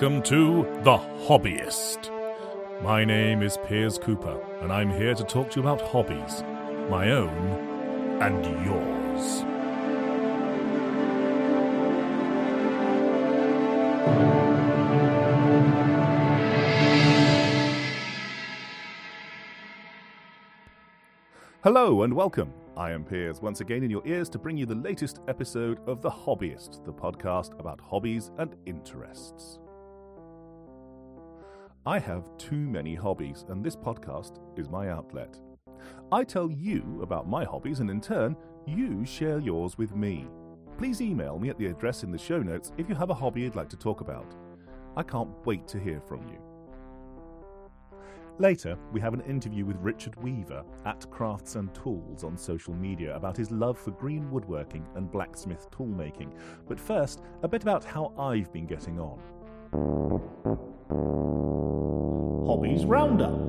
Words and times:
Welcome 0.00 0.22
to 0.26 0.62
The 0.84 0.96
Hobbyist. 1.26 2.12
My 2.84 3.04
name 3.04 3.42
is 3.42 3.58
Piers 3.66 3.98
Cooper, 3.98 4.40
and 4.60 4.72
I'm 4.72 4.92
here 4.92 5.12
to 5.12 5.24
talk 5.24 5.50
to 5.50 5.56
you 5.56 5.66
about 5.66 5.80
hobbies, 5.80 6.44
my 6.88 7.10
own 7.10 8.22
and 8.22 8.44
yours. 8.64 9.42
Hello 21.64 22.04
and 22.04 22.14
welcome. 22.14 22.52
I 22.76 22.92
am 22.92 23.02
Piers, 23.02 23.42
once 23.42 23.60
again 23.60 23.82
in 23.82 23.90
your 23.90 24.06
ears 24.06 24.28
to 24.28 24.38
bring 24.38 24.56
you 24.56 24.64
the 24.64 24.76
latest 24.76 25.18
episode 25.26 25.80
of 25.88 26.02
The 26.02 26.10
Hobbyist, 26.10 26.84
the 26.84 26.92
podcast 26.92 27.58
about 27.58 27.80
hobbies 27.80 28.30
and 28.38 28.54
interests. 28.64 29.58
I 31.88 31.98
have 32.00 32.28
too 32.36 32.68
many 32.68 32.94
hobbies, 32.94 33.46
and 33.48 33.64
this 33.64 33.74
podcast 33.74 34.40
is 34.58 34.68
my 34.68 34.90
outlet. 34.90 35.40
I 36.12 36.22
tell 36.22 36.50
you 36.50 37.00
about 37.02 37.26
my 37.26 37.44
hobbies, 37.44 37.80
and 37.80 37.88
in 37.88 38.02
turn, 38.02 38.36
you 38.66 39.06
share 39.06 39.38
yours 39.38 39.78
with 39.78 39.96
me. 39.96 40.26
Please 40.76 41.00
email 41.00 41.38
me 41.38 41.48
at 41.48 41.56
the 41.56 41.68
address 41.68 42.02
in 42.02 42.12
the 42.12 42.18
show 42.18 42.42
notes 42.42 42.72
if 42.76 42.90
you 42.90 42.94
have 42.94 43.08
a 43.08 43.14
hobby 43.14 43.40
you'd 43.40 43.56
like 43.56 43.70
to 43.70 43.76
talk 43.78 44.02
about. 44.02 44.36
I 44.98 45.02
can't 45.02 45.30
wait 45.46 45.66
to 45.68 45.80
hear 45.80 45.98
from 45.98 46.28
you. 46.28 46.38
Later, 48.38 48.76
we 48.92 49.00
have 49.00 49.14
an 49.14 49.22
interview 49.22 49.64
with 49.64 49.78
Richard 49.80 50.14
Weaver 50.22 50.64
at 50.84 51.10
Crafts 51.10 51.54
and 51.54 51.74
Tools 51.74 52.22
on 52.22 52.36
social 52.36 52.74
media 52.74 53.16
about 53.16 53.38
his 53.38 53.50
love 53.50 53.78
for 53.78 53.92
green 53.92 54.30
woodworking 54.30 54.86
and 54.94 55.10
blacksmith 55.10 55.70
toolmaking. 55.70 56.34
But 56.68 56.78
first, 56.78 57.22
a 57.42 57.48
bit 57.48 57.62
about 57.62 57.82
how 57.82 58.12
I've 58.18 58.52
been 58.52 58.66
getting 58.66 59.00
on. 59.00 59.22
Hobbies 62.46 62.84
Roundup. 62.84 63.48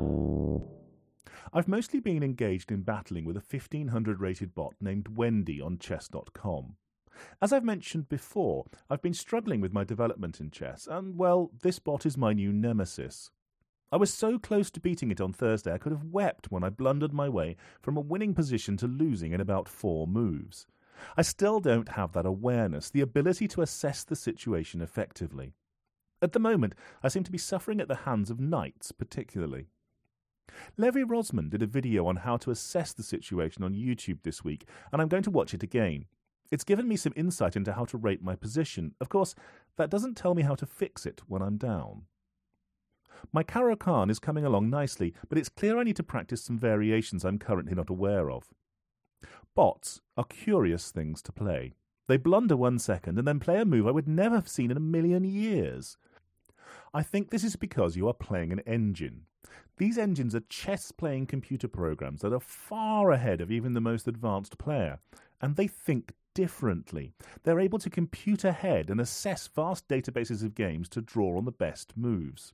I've 1.53 1.67
mostly 1.67 1.99
been 1.99 2.23
engaged 2.23 2.71
in 2.71 2.81
battling 2.81 3.25
with 3.25 3.35
a 3.37 3.43
1500 3.47 4.19
rated 4.19 4.53
bot 4.53 4.75
named 4.81 5.17
Wendy 5.17 5.61
on 5.61 5.79
chess.com. 5.79 6.75
As 7.41 7.51
I've 7.51 7.63
mentioned 7.63 8.07
before, 8.09 8.65
I've 8.89 9.01
been 9.01 9.13
struggling 9.13 9.61
with 9.61 9.73
my 9.73 9.83
development 9.83 10.39
in 10.39 10.51
chess, 10.51 10.87
and 10.87 11.17
well, 11.17 11.51
this 11.61 11.79
bot 11.79 12.05
is 12.05 12.17
my 12.17 12.33
new 12.33 12.51
nemesis. 12.51 13.31
I 13.91 13.97
was 13.97 14.13
so 14.13 14.37
close 14.37 14.69
to 14.71 14.79
beating 14.79 15.09
it 15.09 15.19
on 15.19 15.33
Thursday 15.33 15.73
I 15.73 15.79
could 15.79 15.91
have 15.91 16.03
wept 16.03 16.51
when 16.51 16.63
I 16.63 16.69
blundered 16.69 17.13
my 17.13 17.27
way 17.27 17.55
from 17.81 17.97
a 17.97 18.01
winning 18.01 18.35
position 18.35 18.77
to 18.77 18.87
losing 18.87 19.31
in 19.31 19.41
about 19.41 19.67
four 19.67 20.05
moves. 20.05 20.67
I 21.17 21.23
still 21.23 21.59
don't 21.59 21.89
have 21.89 22.11
that 22.13 22.25
awareness, 22.25 22.89
the 22.89 23.01
ability 23.01 23.47
to 23.49 23.61
assess 23.61 24.03
the 24.03 24.15
situation 24.15 24.81
effectively. 24.81 25.53
At 26.21 26.33
the 26.33 26.39
moment, 26.39 26.75
I 27.01 27.07
seem 27.07 27.23
to 27.23 27.31
be 27.31 27.37
suffering 27.37 27.79
at 27.79 27.87
the 27.87 27.95
hands 27.95 28.29
of 28.29 28.39
knights, 28.39 28.91
particularly. 28.91 29.67
Levy 30.77 31.03
Rozman 31.03 31.49
did 31.49 31.61
a 31.61 31.67
video 31.67 32.07
on 32.07 32.17
how 32.17 32.35
to 32.37 32.51
assess 32.51 32.91
the 32.91 33.03
situation 33.03 33.63
on 33.63 33.73
YouTube 33.73 34.23
this 34.23 34.43
week, 34.43 34.67
and 34.91 35.01
I'm 35.01 35.07
going 35.07 35.23
to 35.23 35.31
watch 35.31 35.53
it 35.53 35.63
again. 35.63 36.05
It's 36.51 36.63
given 36.63 36.87
me 36.87 36.95
some 36.95 37.13
insight 37.15 37.55
into 37.55 37.73
how 37.73 37.85
to 37.85 37.97
rate 37.97 38.23
my 38.23 38.35
position. 38.35 38.95
Of 38.99 39.09
course, 39.09 39.35
that 39.77 39.91
doesn't 39.91 40.15
tell 40.15 40.33
me 40.33 40.41
how 40.41 40.55
to 40.55 40.65
fix 40.65 41.05
it 41.05 41.21
when 41.27 41.41
I'm 41.41 41.57
down. 41.57 42.03
My 43.31 43.43
Caro-Kann 43.43 44.09
is 44.09 44.19
coming 44.19 44.45
along 44.45 44.69
nicely, 44.69 45.13
but 45.27 45.37
it's 45.37 45.49
clear 45.49 45.77
I 45.77 45.83
need 45.83 45.97
to 45.97 46.03
practice 46.03 46.41
some 46.41 46.57
variations 46.57 47.23
I'm 47.23 47.37
currently 47.37 47.75
not 47.75 47.89
aware 47.89 48.31
of. 48.31 48.49
Bots 49.55 50.01
are 50.17 50.23
curious 50.23 50.91
things 50.91 51.21
to 51.23 51.31
play. 51.31 51.73
They 52.07 52.17
blunder 52.17 52.57
one 52.57 52.79
second 52.79 53.19
and 53.19 53.27
then 53.27 53.39
play 53.39 53.59
a 53.59 53.65
move 53.65 53.85
I 53.85 53.91
would 53.91 54.07
never 54.07 54.35
have 54.35 54.47
seen 54.47 54.71
in 54.71 54.77
a 54.77 54.81
million 54.81 55.23
years. 55.23 55.97
I 56.93 57.03
think 57.03 57.29
this 57.29 57.43
is 57.43 57.55
because 57.55 57.95
you 57.95 58.07
are 58.07 58.13
playing 58.13 58.51
an 58.51 58.61
engine. 58.61 59.25
These 59.77 59.97
engines 59.97 60.35
are 60.35 60.41
chess 60.41 60.91
playing 60.91 61.27
computer 61.27 61.67
programs 61.67 62.21
that 62.21 62.33
are 62.33 62.39
far 62.39 63.11
ahead 63.11 63.41
of 63.41 63.51
even 63.51 63.73
the 63.73 63.81
most 63.81 64.07
advanced 64.07 64.57
player, 64.57 64.99
and 65.39 65.55
they 65.55 65.67
think 65.67 66.13
differently. 66.33 67.13
They're 67.43 67.59
able 67.59 67.79
to 67.79 67.89
compute 67.89 68.43
ahead 68.43 68.89
and 68.89 68.99
assess 68.99 69.47
vast 69.47 69.87
databases 69.87 70.43
of 70.43 70.55
games 70.55 70.89
to 70.89 71.01
draw 71.01 71.37
on 71.37 71.45
the 71.45 71.51
best 71.51 71.95
moves. 71.95 72.53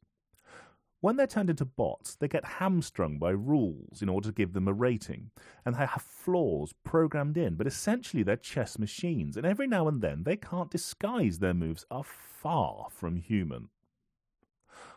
When 1.02 1.18
they're 1.18 1.28
turned 1.28 1.52
into 1.52 1.66
bots, 1.66 2.16
they 2.16 2.28
get 2.28 2.46
hamstrung 2.46 3.20
by 3.20 3.30
rules 3.30 4.02
in 4.02 4.10
order 4.10 4.30
to 4.30 4.34
give 4.34 4.54
them 4.54 4.68
a 4.68 4.74
rating, 4.74 5.30
and 5.64 5.76
they 5.76 5.86
have 5.86 6.02
flaws 6.02 6.74
programmed 6.84 7.38
in, 7.38 7.56
but 7.56 7.68
essentially 7.68 8.24
they're 8.24 8.36
chess 8.36 8.80
machines, 8.80 9.38
and 9.38 9.46
every 9.46 9.68
now 9.68 9.88
and 9.88 10.02
then 10.02 10.24
they 10.24 10.36
can't 10.36 10.72
disguise 10.72 11.40
their 11.40 11.54
moves 11.54 11.86
are 11.92 12.04
far 12.04 12.88
from 12.90 13.18
human. 13.18 13.70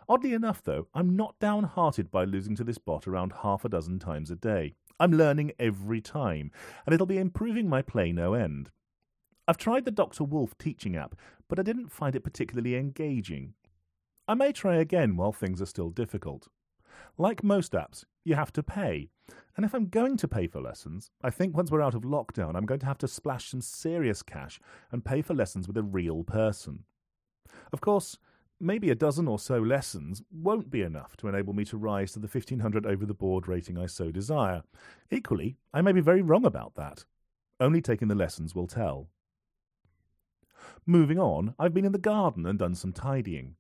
Oddly 0.09 0.33
enough, 0.33 0.63
though, 0.63 0.89
I'm 0.95 1.17
not 1.17 1.39
downhearted 1.39 2.11
by 2.11 2.25
losing 2.25 2.57
to 2.57 2.65
this 2.65 2.79
bot 2.79 3.07
around 3.07 3.33
half 3.43 3.65
a 3.65 3.69
dozen 3.69 3.99
times 3.99 4.31
a 4.31 4.37
day. 4.37 4.73
I'm 4.99 5.13
learning 5.13 5.53
every 5.59 6.01
time, 6.01 6.51
and 6.87 6.95
it'll 6.95 7.07
be 7.07 7.19
improving 7.19 7.69
my 7.69 7.83
play 7.83 8.11
no 8.11 8.33
end. 8.35 8.71
I've 9.47 9.59
tried 9.59 9.85
the 9.85 9.91
Dr. 9.91 10.25
Wolf 10.25 10.57
teaching 10.59 10.97
app, 10.97 11.15
but 11.49 11.59
I 11.59 11.63
didn't 11.63 11.93
find 11.93 12.17
it 12.17 12.25
particularly 12.25 12.75
engaging. 12.75 13.55
I 14.27 14.35
may 14.35 14.53
try 14.53 14.77
again 14.77 15.17
while 15.17 15.33
things 15.33 15.61
are 15.63 15.67
still 15.67 15.91
difficult. 15.91 16.49
Like 17.17 17.45
most 17.45 17.73
apps, 17.73 18.05
you 18.25 18.35
have 18.35 18.53
to 18.55 18.63
pay. 18.63 19.09
And 19.57 19.65
if 19.65 19.75
I'm 19.75 19.89
going 19.89 20.17
to 20.19 20.29
pay 20.29 20.47
for 20.47 20.61
lessons, 20.61 21.11
I 21.23 21.31
think 21.31 21.57
once 21.57 21.71
we're 21.71 21.83
out 21.83 21.95
of 21.95 22.03
lockdown, 22.03 22.57
I'm 22.57 22.67
going 22.67 22.81
to 22.81 22.87
have 22.87 22.99
to 22.99 23.09
splash 23.09 23.51
some 23.51 23.61
serious 23.61 24.23
cash 24.23 24.61
and 24.91 25.05
pay 25.05 25.23
for 25.23 25.35
lessons 25.35 25.67
with 25.67 25.77
a 25.77 25.83
real 25.83 26.25
person. 26.25 26.85
Of 27.73 27.81
course, 27.81 28.19
maybe 28.61 28.91
a 28.91 28.95
dozen 28.95 29.29
or 29.29 29.39
so 29.39 29.59
lessons 29.59 30.23
won't 30.31 30.71
be 30.71 30.83
enough 30.83 31.17
to 31.19 31.29
enable 31.29 31.53
me 31.53 31.65
to 31.67 31.77
rise 31.77 32.13
to 32.13 32.19
the 32.19 32.29
1500 32.29 32.87
over 32.87 33.07
the 33.07 33.15
board 33.15 33.49
rating 33.49 33.79
I 33.79 33.87
so 33.87 34.11
desire. 34.11 34.63
Equally, 35.11 35.57
I 35.73 35.83
may 35.83 35.93
be 35.93 36.01
very 36.01 36.23
wrong 36.23 36.45
about 36.45 36.75
that. 36.75 37.05
Only 37.61 37.81
taking 37.81 38.09
the 38.09 38.15
lessons 38.15 38.55
will 38.55 38.67
tell. 38.67 39.09
Moving 40.87 41.19
on, 41.19 41.55
I've 41.59 41.75
been 41.75 41.85
in 41.85 41.93
the 41.93 41.99
garden 41.99 42.47
and 42.47 42.59
done 42.59 42.75
some 42.75 42.93
tidying. 42.93 43.57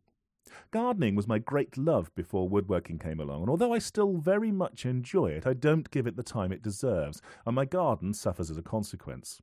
Gardening 0.70 1.14
was 1.14 1.28
my 1.28 1.38
great 1.38 1.76
love 1.76 2.14
before 2.14 2.48
woodworking 2.48 2.98
came 2.98 3.20
along, 3.20 3.42
and 3.42 3.50
although 3.50 3.72
I 3.72 3.78
still 3.78 4.16
very 4.16 4.50
much 4.50 4.86
enjoy 4.86 5.28
it, 5.28 5.46
I 5.46 5.52
don't 5.52 5.90
give 5.90 6.06
it 6.06 6.16
the 6.16 6.22
time 6.22 6.52
it 6.52 6.62
deserves, 6.62 7.20
and 7.44 7.54
my 7.54 7.64
garden 7.64 8.14
suffers 8.14 8.50
as 8.50 8.56
a 8.56 8.62
consequence. 8.62 9.42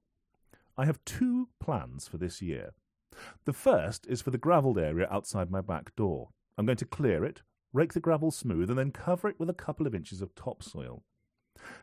I 0.78 0.86
have 0.86 1.04
two 1.06 1.50
plans 1.60 2.08
for 2.08 2.18
this 2.18 2.42
year. 2.42 2.74
The 3.46 3.54
first 3.54 4.08
is 4.08 4.22
for 4.22 4.32
the 4.32 4.38
gravelled 4.38 4.78
area 4.78 5.08
outside 5.10 5.52
my 5.52 5.62
back 5.62 5.96
door. 5.96 6.30
I'm 6.58 6.66
going 6.66 6.78
to 6.78 6.86
clear 6.86 7.24
it, 7.24 7.42
rake 7.74 7.94
the 7.94 8.00
gravel 8.00 8.32
smooth, 8.32 8.70
and 8.70 8.80
then 8.80 8.92
cover 8.92 9.28
it 9.28 9.40
with 9.40 9.50
a 9.50 9.54
couple 9.54 9.86
of 9.86 9.96
inches 9.96 10.22
of 10.22 10.34
topsoil. 10.36 11.04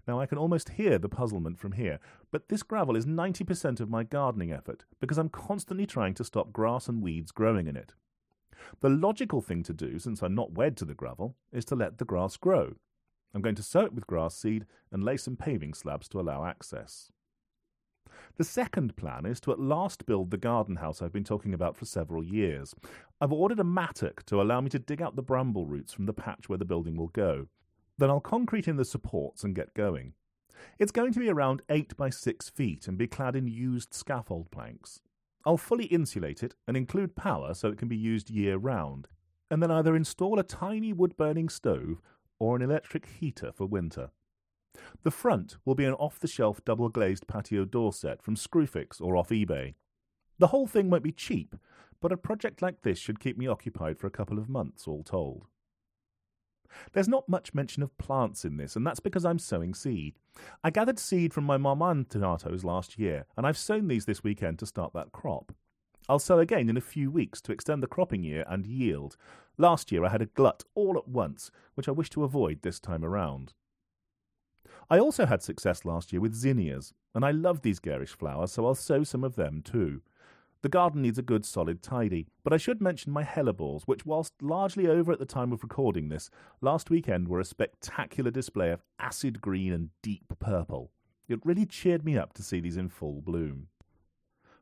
Now, 0.07 0.21
I 0.21 0.27
can 0.27 0.39
almost 0.39 0.71
hear 0.71 0.99
the 0.99 1.09
puzzlement 1.09 1.59
from 1.59 1.73
here, 1.73 1.99
but 2.31 2.49
this 2.49 2.63
gravel 2.63 2.97
is 2.97 3.07
90% 3.07 3.81
of 3.81 3.91
my 3.91 4.05
gardening 4.05 4.53
effort 4.53 4.85
because 5.01 5.19
I'm 5.19 5.29
constantly 5.29 5.87
trying 5.87 6.15
to 6.15 6.25
stop 6.25 6.53
grass 6.53 6.89
and 6.89 7.03
weeds 7.03 7.33
growing 7.33 7.67
in 7.67 7.77
it. 7.77 7.95
The 8.81 8.91
logical 8.91 9.41
thing 9.41 9.63
to 9.65 9.73
do, 9.73 9.99
since 9.99 10.23
I'm 10.23 10.35
not 10.35 10.53
wed 10.53 10.77
to 10.79 10.85
the 10.85 10.95
gravel, 10.95 11.37
is 11.53 11.65
to 11.67 11.75
let 11.75 11.99
the 11.99 12.05
grass 12.05 12.37
grow. 12.37 12.75
I'm 13.35 13.43
going 13.43 13.55
to 13.57 13.63
sow 13.63 13.81
it 13.81 13.95
with 13.95 14.07
grass 14.07 14.37
seed 14.37 14.67
and 14.91 15.03
lay 15.03 15.17
some 15.17 15.37
paving 15.37 15.75
slabs 15.75 16.09
to 16.11 16.21
allow 16.21 16.45
access. 16.45 17.11
The 18.37 18.45
second 18.45 18.97
plan 18.97 19.27
is 19.27 19.41
to 19.41 19.53
at 19.53 19.61
last 19.61 20.07
build 20.07 20.31
the 20.31 20.37
garden 20.37 20.77
house 20.77 21.03
I've 21.03 21.13
been 21.13 21.25
talking 21.25 21.55
about 21.55 21.77
for 21.77 21.85
several 21.85 22.25
years. 22.25 22.75
I've 23.21 23.33
ordered 23.33 23.61
a 23.61 23.65
mattock 23.65 24.25
to 24.27 24.41
allow 24.41 24.61
me 24.61 24.71
to 24.71 24.79
dig 24.79 25.03
out 25.03 25.17
the 25.17 25.23
bramble 25.23 25.67
roots 25.67 25.93
from 25.93 26.07
the 26.07 26.13
patch 26.13 26.49
where 26.49 26.59
the 26.59 26.65
building 26.65 26.97
will 26.97 27.09
go. 27.09 27.49
Then 27.99 28.11
I'll 28.11 28.21
concrete 28.21 28.69
in 28.69 28.77
the 28.77 28.85
supports 28.85 29.45
and 29.45 29.55
get 29.55 29.75
going. 29.75 30.15
It's 30.79 30.93
going 30.93 31.13
to 31.13 31.21
be 31.21 31.29
around 31.29 31.63
8 31.69 31.97
by 31.97 32.11
6 32.11 32.49
feet 32.51 32.89
and 32.89 32.97
be 32.97 33.07
clad 33.07 33.37
in 33.37 33.47
used 33.47 33.95
scaffold 33.95 34.51
planks. 34.51 35.01
I'll 35.45 35.57
fully 35.57 35.87
insulate 35.87 36.43
it 36.43 36.55
and 36.67 36.77
include 36.77 37.17
power 37.17 37.55
so 37.55 37.69
it 37.69 37.79
can 37.79 37.89
be 37.89 37.97
used 37.97 38.31
year 38.31 38.57
round, 38.57 39.09
and 39.51 39.63
then 39.63 39.71
either 39.71 39.97
install 39.97 40.39
a 40.39 40.45
tiny 40.45 40.93
wood 40.93 41.17
burning 41.17 41.49
stove 41.49 42.01
or 42.39 42.57
an 42.57 42.63
electric 42.63 43.07
heater 43.07 43.53
for 43.53 43.67
winter. 43.67 44.11
The 45.03 45.11
front 45.11 45.57
will 45.65 45.75
be 45.75 45.85
an 45.85 45.95
off 45.95 46.19
the 46.19 46.29
shelf 46.29 46.65
double 46.65 46.89
glazed 46.89 47.27
patio 47.27 47.65
door 47.65 47.93
set 47.93 48.23
from 48.23 48.37
Screwfix 48.37 49.01
or 49.01 49.17
off 49.17 49.31
eBay. 49.31 49.75
The 50.39 50.49
whole 50.49 50.67
thing 50.67 50.91
won't 50.91 51.05
be 51.05 51.13
cheap, 51.13 51.57
but 52.01 52.13
a 52.13 52.17
project 52.17 52.63
like 52.63 52.83
this 52.83 52.99
should 52.99 53.21
keep 53.21 53.37
me 53.37 53.47
occupied 53.47 53.99
for 53.99 54.07
a 54.07 54.11
couple 54.11 54.39
of 54.39 54.49
months, 54.49 54.89
all 54.89 55.03
told. 55.03 55.47
There's 56.93 57.09
not 57.09 57.29
much 57.29 57.55
mention 57.55 57.83
of 57.83 57.97
plants 57.99 58.45
in 58.45 58.57
this, 58.57 58.77
and 58.77 58.87
that's 58.87 59.01
because 59.01 59.25
I'm 59.25 59.39
sowing 59.39 59.75
seed. 59.75 60.15
I 60.65 60.71
gathered 60.71 60.99
seed 60.99 61.35
from 61.35 61.45
my 61.45 61.59
Marmande 61.59 62.09
tomatoes 62.09 62.65
last 62.65 62.99
year, 62.99 63.27
and 63.37 63.47
I've 63.47 63.59
sown 63.59 63.89
these 63.89 64.07
this 64.07 64.25
weekend 64.25 64.59
to 64.61 64.67
start 64.67 64.93
that 64.95 65.13
crop. 65.13 65.53
I'll 66.09 66.19
sow 66.19 66.39
again 66.39 66.69
in 66.69 66.77
a 66.77 66.81
few 66.81 67.11
weeks 67.11 67.41
to 67.43 67.53
extend 67.53 67.83
the 67.83 67.87
cropping 67.87 68.25
year 68.25 68.45
and 68.49 68.67
yield. 68.67 69.17
Last 69.59 69.93
year 69.93 70.05
I 70.05 70.09
had 70.09 70.23
a 70.23 70.27
glut 70.27 70.65
all 70.75 70.97
at 70.97 71.09
once, 71.09 71.51
which 71.75 71.89
I 71.89 71.93
wish 71.93 72.11
to 72.11 72.25
avoid 72.25 72.63
this 72.63 72.81
time 72.81 73.05
around. 73.05 73.53
I 74.91 74.99
also 74.99 75.27
had 75.27 75.43
success 75.43 75.85
last 75.85 76.13
year 76.13 76.21
with 76.21 76.35
zinnias, 76.35 76.93
and 77.15 77.25
I 77.25 77.31
love 77.31 77.63
these 77.63 77.79
garish 77.79 78.13
flowers, 78.13 78.53
so 78.53 78.67
I'll 78.67 78.75
sow 78.75 79.05
some 79.05 79.25
of 79.25 79.37
them 79.37 79.63
too. 79.63 80.03
The 80.63 80.69
garden 80.69 81.03
needs 81.03 81.19
a 81.19 81.23
good 81.23 81.45
solid 81.45 81.83
tidy, 81.83 82.29
but 82.45 82.53
I 82.53 82.57
should 82.57 82.81
mention 82.81 83.13
my 83.13 83.25
helleborus, 83.25 83.83
which, 83.83 84.07
whilst 84.07 84.35
largely 84.41 84.87
over 84.87 85.13
at 85.13 85.19
the 85.19 85.27
time 85.27 85.53
of 85.53 85.65
recording 85.65 86.09
this, 86.09 86.31
last 86.61 86.89
weekend 86.89 87.27
were 87.27 87.41
a 87.41 87.45
spectacular 87.45 88.31
display 88.31 88.71
of 88.71 88.85
acid 89.01 89.41
green 89.41 89.73
and 89.73 89.91
deep 90.03 90.33
purple. 90.39 90.93
It 91.29 91.45
really 91.45 91.67
cheered 91.67 92.05
me 92.05 92.17
up 92.17 92.33
to 92.35 92.43
see 92.43 92.61
these 92.61 92.77
in 92.77 92.89
full 92.89 93.21
bloom. 93.21 93.69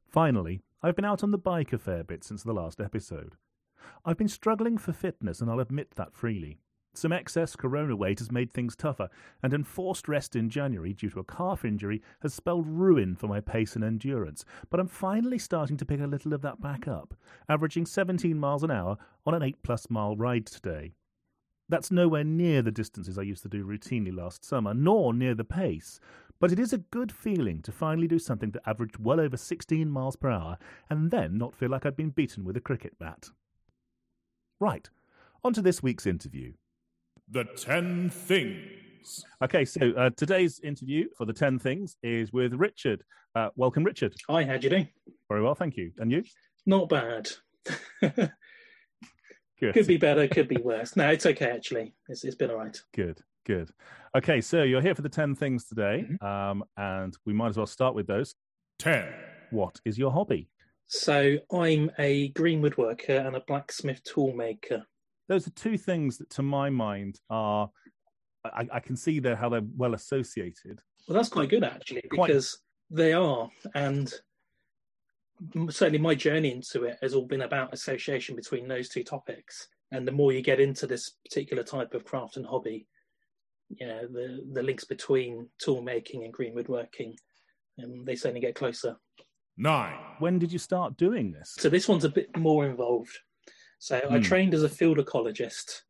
Finally, 0.09 0.61
I've 0.83 0.97
been 0.97 1.05
out 1.05 1.23
on 1.23 1.33
the 1.33 1.39
bike 1.39 1.73
a 1.75 1.79
fair 1.79 2.03
bit 2.03 2.25
since 2.25 2.43
the 2.43 2.55
last 2.55 2.81
episode. 2.81 3.37
I've 4.05 4.17
been 4.17 4.29
struggling 4.29 4.79
for 4.79 4.93
fitness, 4.93 5.41
and 5.41 5.51
I'll 5.51 5.61
admit 5.61 5.93
that 5.97 6.15
freely. 6.15 6.61
Some 6.93 7.13
excess 7.13 7.55
corona 7.55 7.95
weight 7.95 8.19
has 8.19 8.33
made 8.33 8.53
things 8.53 8.75
tougher, 8.75 9.09
and 9.43 9.55
enforced 9.55 10.09
rest 10.09 10.35
in 10.35 10.51
January 10.51 10.93
due 10.93 11.11
to 11.11 11.21
a 11.21 11.25
calf 11.25 11.65
injury 11.65 12.03
has 12.21 12.35
spelled 12.35 12.67
ruin 12.67 13.15
for 13.15 13.29
my 13.29 13.41
pace 13.41 13.77
and 13.77 13.85
endurance. 13.85 14.45
But 14.71 14.81
I'm 14.81 14.89
finally 14.89 15.39
starting 15.39 15.77
to 15.77 15.87
pick 15.87 16.01
a 16.01 16.07
little 16.07 16.35
of 16.35 16.43
that 16.43 16.61
back 16.61 16.89
up, 16.89 17.15
averaging 17.49 17.87
17 17.87 18.37
miles 18.37 18.65
an 18.65 18.73
hour 18.73 18.99
on 19.25 19.35
an 19.35 19.43
8 19.43 19.63
plus 19.63 19.89
mile 19.89 20.17
ride 20.17 20.47
today. 20.47 20.93
That's 21.69 21.93
nowhere 21.93 22.25
near 22.25 22.63
the 22.63 22.73
distances 22.73 23.17
I 23.17 23.23
used 23.23 23.45
to 23.45 23.49
do 23.49 23.65
routinely 23.65 24.13
last 24.13 24.45
summer, 24.45 24.75
nor 24.75 25.15
near 25.15 25.37
the 25.37 25.45
pace, 25.45 26.01
but 26.41 26.51
it 26.51 26.59
is 26.59 26.73
a 26.73 26.79
good 26.79 27.13
feeling 27.13 27.63
to 27.63 27.71
finally 27.71 28.09
do 28.09 28.19
something 28.19 28.51
that 28.51 28.67
averaged 28.67 28.97
well 28.99 29.21
over 29.21 29.37
16 29.37 29.89
miles 29.89 30.17
per 30.17 30.31
hour 30.31 30.59
and 30.89 31.13
then 31.13 31.39
not 31.39 31.55
feel 31.55 31.71
like 31.71 31.87
I'd 31.87 31.95
been 31.95 32.11
beaten 32.11 32.45
with 32.45 32.57
a 32.57 32.61
cricket 32.61 32.99
bat. 32.99 33.29
Right, 34.59 34.91
on 35.45 35.53
to 35.53 35.63
this 35.63 35.83
week's 35.83 36.07
interview. 36.07 36.55
The 37.31 37.45
10 37.45 38.11
Things. 38.11 39.25
Okay, 39.43 39.65
so 39.65 39.93
uh, 39.97 40.11
today's 40.17 40.61
interview 40.61 41.07
for 41.17 41.25
the 41.27 41.33
10 41.33 41.59
Things 41.59 41.97
is 42.03 42.33
with 42.33 42.55
Richard. 42.55 43.03
Uh, 43.35 43.51
welcome, 43.57 43.85
Richard. 43.85 44.15
Hi, 44.29 44.45
how 44.45 44.57
do 44.57 44.65
you 44.69 44.71
do? 44.79 44.87
Very 45.29 45.43
well, 45.43 45.55
thank 45.55 45.77
you. 45.77 45.93
And 45.99 46.11
you? 46.11 46.25
Not 46.67 46.89
bad. 46.89 47.31
Good. 49.61 49.75
could 49.75 49.87
be 49.87 49.99
better, 49.99 50.27
could 50.27 50.49
be 50.49 50.57
worse. 50.57 50.97
No, 50.97 51.09
it's 51.11 51.27
okay, 51.27 51.51
actually. 51.51 51.93
It's, 52.09 52.25
it's 52.25 52.35
been 52.35 52.51
all 52.51 52.57
right. 52.57 52.77
Good, 52.95 53.21
good. 53.47 53.71
Okay, 54.17 54.41
so 54.41 54.63
you're 54.63 54.81
here 54.81 54.95
for 54.95 55.03
the 55.03 55.09
10 55.09 55.35
things 55.35 55.67
today, 55.67 56.07
Mhm. 56.11 56.23
um, 56.27 56.65
and 56.79 57.15
we 57.27 57.33
might 57.35 57.49
as 57.51 57.57
well 57.59 57.67
start 57.67 57.95
with 57.95 58.07
those. 58.07 58.35
10. 58.79 59.07
What 59.51 59.79
is 59.85 59.99
your 59.99 60.11
hobby? 60.13 60.49
So, 60.87 61.37
I'm 61.53 61.91
a 61.99 62.31
green 62.31 62.61
woodworker 62.63 63.25
and 63.25 63.37
a 63.37 63.41
blacksmith 63.47 64.03
tool 64.03 64.33
maker. 64.33 64.85
Those 65.31 65.47
are 65.47 65.51
two 65.51 65.79
things 65.79 66.19
that, 66.19 66.29
to 66.31 66.43
my 66.43 66.71
mind, 66.71 67.21
are. 67.31 67.71
I, 68.45 68.67
I 68.73 68.81
can 68.81 68.97
see 68.97 69.21
there 69.21 69.37
how 69.37 69.49
they're 69.49 69.63
well 69.77 69.95
associated. 69.95 70.81
Well, 71.07 71.15
that's 71.15 71.29
quite 71.29 71.51
good, 71.51 71.63
actually, 71.63 72.03
Quite. 72.11 72.27
because 72.27 72.59
they 72.91 73.13
are. 73.13 73.49
And 73.77 74.13
certainly 75.69 76.01
my 76.01 76.17
journey 76.17 76.51
into 76.51 76.83
it 76.83 76.99
has 77.01 77.15
all 77.15 77.27
been 77.27 77.43
about 77.43 77.73
association 77.73 78.35
between 78.35 78.67
those 78.67 78.89
two 78.89 79.05
topics. 79.05 79.69
And 79.93 80.07
the 80.07 80.11
more 80.11 80.33
you 80.33 80.43
get 80.43 80.59
into 80.59 80.89
this 80.89 81.13
particular 81.25 81.63
type 81.63 81.95
of 81.95 82.05
craft 82.05 82.37
and 82.37 82.45
hobby, 82.45 82.89
you 83.69 83.87
know, 83.87 84.09
the, 84.09 84.45
the 84.53 84.65
links 84.65 84.85
between 84.85 85.49
tool 85.61 85.81
making 85.81 86.25
and 86.25 86.33
green 86.33 86.57
woodworking, 86.57 87.15
um, 87.81 88.05
they 88.05 88.17
certainly 88.17 88.41
get 88.41 88.57
closer. 88.57 88.97
9. 89.59 89.95
When 90.19 90.41
did 90.41 90.53
you 90.53 90.59
start 90.59 90.97
doing 90.97 91.31
this? 91.31 91.55
So 91.57 91.69
this 91.69 91.87
one's 91.87 92.05
a 92.05 92.09
bit 92.09 92.37
more 92.37 92.67
involved. 92.67 93.17
So 93.81 93.97
I 94.11 94.19
Hmm. 94.19 94.23
trained 94.23 94.55
as 94.55 94.63
a 94.63 94.69
field 94.69 94.99
ecologist 94.99 95.83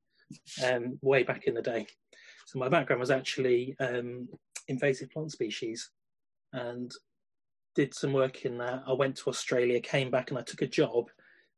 um, 0.65 0.99
way 1.03 1.25
back 1.25 1.45
in 1.45 1.55
the 1.55 1.63
day. 1.63 1.87
So 2.47 2.59
my 2.59 2.69
background 2.69 3.01
was 3.01 3.11
actually 3.11 3.77
um, 3.81 4.29
invasive 4.69 5.11
plant 5.11 5.33
species, 5.33 5.91
and 6.53 6.91
did 7.75 7.93
some 7.95 8.13
work 8.13 8.45
in 8.45 8.59
that. 8.59 8.85
I 8.87 8.93
went 8.93 9.17
to 9.19 9.31
Australia, 9.31 9.81
came 9.81 10.11
back, 10.11 10.31
and 10.31 10.39
I 10.39 10.43
took 10.43 10.63
a 10.63 10.67
job 10.67 11.11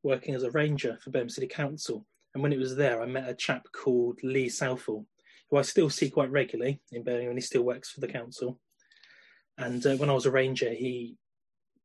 working 0.03 0.35
as 0.35 0.43
a 0.43 0.51
ranger 0.51 0.99
for 1.01 1.11
Birmingham 1.11 1.29
City 1.29 1.47
Council. 1.47 2.07
And 2.35 2.43
when 2.43 2.53
it 2.53 2.59
was 2.59 2.77
there, 2.77 3.03
I 3.03 3.07
met 3.07 3.29
a 3.29 3.35
chap 3.35 3.67
called 3.73 4.19
Lee 4.23 4.49
Southall, 4.49 5.07
who 5.51 5.59
I 5.59 5.63
still 5.63 5.91
see 5.91 6.11
quite 6.11 6.31
regularly 6.31 6.81
in 6.93 7.05
Birmingham. 7.05 7.31
and 7.31 7.39
He 7.39 7.43
still 7.43 7.63
works 7.63 7.91
for 7.91 8.01
the 8.01 8.09
council. 8.09 8.59
And 9.59 9.85
uh, 9.87 9.97
when 9.97 10.09
I 10.11 10.15
was 10.15 10.27
a 10.27 10.31
ranger, 10.31 10.73
he 10.73 11.17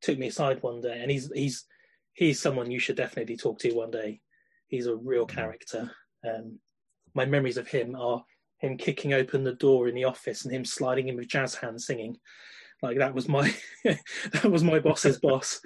took 0.02 0.18
me 0.18 0.28
aside 0.28 0.64
one 0.64 0.80
day, 0.80 1.00
and 1.02 1.12
he's 1.12 1.30
he's 1.34 1.66
he's 2.14 2.40
someone 2.40 2.72
you 2.72 2.80
should 2.80 2.96
definitely 2.96 3.36
talk 3.36 3.60
to 3.60 3.74
one 3.74 3.92
day. 3.92 4.22
He's 4.68 4.88
a 4.88 4.96
real 4.96 5.26
character. 5.26 5.92
Um, 6.28 6.60
my 7.14 7.26
memories 7.26 7.58
of 7.58 7.68
him 7.68 7.96
are 7.96 8.24
him 8.60 8.78
kicking 8.78 9.14
open 9.14 9.44
the 9.44 9.54
door 9.54 9.88
in 9.88 9.96
the 9.96 10.04
office 10.04 10.44
and 10.44 10.54
him 10.54 10.66
sliding 10.66 11.08
in 11.08 11.16
with 11.16 11.28
jazz 11.28 11.56
hands 11.56 11.86
singing. 11.86 12.18
Like 12.82 12.98
that 12.98 13.14
was 13.14 13.28
my 13.28 13.54
that 13.84 14.50
was 14.50 14.64
my 14.64 14.80
boss's 14.80 15.20
boss. 15.22 15.62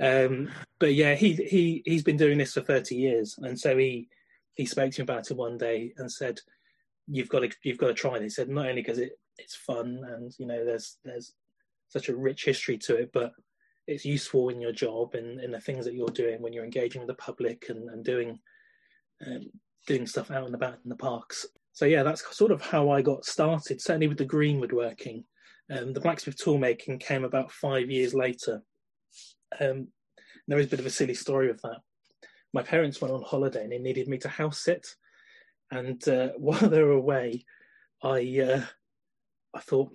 Um, 0.00 0.50
but 0.78 0.94
yeah, 0.94 1.14
he 1.14 1.34
he 1.34 1.82
he's 1.84 2.02
been 2.02 2.16
doing 2.16 2.38
this 2.38 2.54
for 2.54 2.60
thirty 2.60 2.96
years, 2.96 3.36
and 3.38 3.58
so 3.58 3.76
he 3.76 4.08
he 4.54 4.66
spoke 4.66 4.92
to 4.92 5.00
me 5.00 5.04
about 5.04 5.30
it 5.30 5.36
one 5.36 5.58
day 5.58 5.92
and 5.96 6.10
said, 6.10 6.40
"You've 7.06 7.28
got 7.28 7.40
to 7.40 7.50
you've 7.62 7.78
got 7.78 7.88
to 7.88 7.94
try 7.94 8.18
this." 8.18 8.36
He 8.36 8.42
said 8.42 8.48
not 8.48 8.68
only 8.68 8.82
because 8.82 8.98
it 8.98 9.12
it's 9.38 9.56
fun 9.56 10.04
and 10.08 10.32
you 10.38 10.46
know 10.46 10.64
there's 10.64 10.98
there's 11.04 11.34
such 11.88 12.08
a 12.08 12.16
rich 12.16 12.44
history 12.44 12.78
to 12.78 12.96
it, 12.96 13.10
but 13.12 13.32
it's 13.86 14.04
useful 14.04 14.48
in 14.48 14.60
your 14.60 14.72
job 14.72 15.14
and 15.14 15.40
in 15.40 15.50
the 15.50 15.60
things 15.60 15.84
that 15.84 15.94
you're 15.94 16.08
doing 16.08 16.40
when 16.40 16.52
you're 16.52 16.64
engaging 16.64 17.00
with 17.00 17.08
the 17.08 17.14
public 17.14 17.66
and, 17.68 17.88
and 17.90 18.04
doing 18.04 18.38
um, 19.26 19.46
doing 19.86 20.06
stuff 20.06 20.30
out 20.30 20.46
and 20.46 20.54
about 20.54 20.78
in 20.84 20.88
the 20.88 20.96
parks. 20.96 21.46
So 21.72 21.86
yeah, 21.86 22.02
that's 22.02 22.36
sort 22.36 22.52
of 22.52 22.60
how 22.60 22.90
I 22.90 23.02
got 23.02 23.24
started. 23.24 23.80
Certainly 23.80 24.08
with 24.08 24.18
the 24.18 24.24
green 24.24 24.60
woodworking, 24.60 25.24
um, 25.70 25.92
the 25.92 26.00
blacksmith 26.00 26.36
tool 26.36 26.58
making 26.58 26.98
came 26.98 27.24
about 27.24 27.50
five 27.50 27.90
years 27.90 28.14
later. 28.14 28.62
Um, 29.60 29.88
there 30.48 30.58
is 30.58 30.66
a 30.66 30.70
bit 30.70 30.80
of 30.80 30.86
a 30.86 30.90
silly 30.90 31.14
story 31.14 31.50
of 31.50 31.60
that. 31.62 31.78
My 32.52 32.62
parents 32.62 33.00
went 33.00 33.14
on 33.14 33.22
holiday 33.22 33.62
and 33.62 33.72
they 33.72 33.78
needed 33.78 34.08
me 34.08 34.18
to 34.18 34.28
house 34.28 34.58
sit, 34.58 34.86
and 35.70 36.06
uh, 36.08 36.28
while 36.36 36.68
they 36.68 36.82
were 36.82 36.92
away, 36.92 37.44
I 38.02 38.40
uh, 38.40 38.64
I 39.54 39.60
thought 39.60 39.90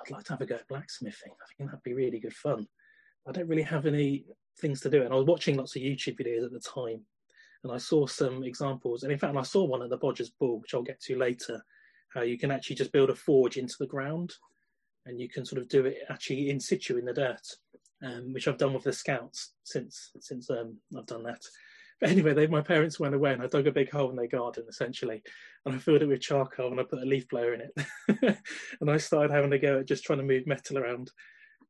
I'd 0.00 0.10
like 0.10 0.24
to 0.24 0.32
have 0.32 0.40
a 0.40 0.46
go 0.46 0.56
at 0.56 0.68
blacksmithing. 0.68 1.32
I 1.32 1.54
think 1.56 1.70
that'd 1.70 1.82
be 1.82 1.94
really 1.94 2.18
good 2.18 2.34
fun. 2.34 2.66
I 3.28 3.32
don't 3.32 3.48
really 3.48 3.62
have 3.62 3.86
any 3.86 4.24
things 4.60 4.80
to 4.80 4.90
do. 4.90 5.02
And 5.02 5.12
I 5.12 5.16
was 5.16 5.26
watching 5.26 5.56
lots 5.56 5.76
of 5.76 5.82
YouTube 5.82 6.18
videos 6.18 6.44
at 6.44 6.52
the 6.52 6.60
time, 6.60 7.02
and 7.62 7.72
I 7.72 7.78
saw 7.78 8.06
some 8.06 8.42
examples. 8.42 9.02
And 9.02 9.12
in 9.12 9.18
fact, 9.18 9.36
I 9.36 9.42
saw 9.42 9.64
one 9.64 9.82
at 9.82 9.90
the 9.90 9.98
Bodgers 9.98 10.30
Ball, 10.38 10.60
which 10.60 10.74
I'll 10.74 10.82
get 10.82 11.00
to 11.02 11.18
later, 11.18 11.62
how 12.14 12.22
you 12.22 12.38
can 12.38 12.50
actually 12.50 12.76
just 12.76 12.92
build 12.92 13.10
a 13.10 13.14
forge 13.14 13.56
into 13.56 13.76
the 13.78 13.86
ground, 13.86 14.32
and 15.06 15.20
you 15.20 15.28
can 15.28 15.44
sort 15.44 15.60
of 15.60 15.68
do 15.68 15.86
it 15.86 15.98
actually 16.08 16.50
in 16.50 16.58
situ 16.58 16.96
in 16.96 17.04
the 17.04 17.12
dirt, 17.12 17.46
um, 18.02 18.32
which 18.32 18.48
I've 18.48 18.58
done 18.58 18.72
with 18.72 18.84
the 18.84 18.92
Scouts 18.92 19.52
since 19.62 20.10
since 20.20 20.50
um, 20.50 20.78
I've 20.96 21.06
done 21.06 21.24
that. 21.24 21.42
But 22.00 22.10
anyway, 22.10 22.32
they, 22.32 22.46
my 22.46 22.62
parents 22.62 23.00
went 23.00 23.14
away, 23.14 23.32
and 23.32 23.42
I 23.42 23.46
dug 23.46 23.66
a 23.66 23.72
big 23.72 23.90
hole 23.90 24.10
in 24.10 24.16
their 24.16 24.28
garden 24.28 24.64
essentially, 24.68 25.22
and 25.66 25.74
I 25.74 25.78
filled 25.78 26.02
it 26.02 26.06
with 26.06 26.20
charcoal, 26.20 26.70
and 26.70 26.80
I 26.80 26.84
put 26.84 27.02
a 27.02 27.06
leaf 27.06 27.28
blower 27.28 27.54
in 27.54 27.62
it, 27.62 28.38
and 28.80 28.90
I 28.90 28.96
started 28.96 29.32
having 29.32 29.52
a 29.52 29.58
go 29.58 29.80
at 29.80 29.88
just 29.88 30.04
trying 30.04 30.20
to 30.20 30.24
move 30.24 30.46
metal 30.46 30.78
around. 30.78 31.10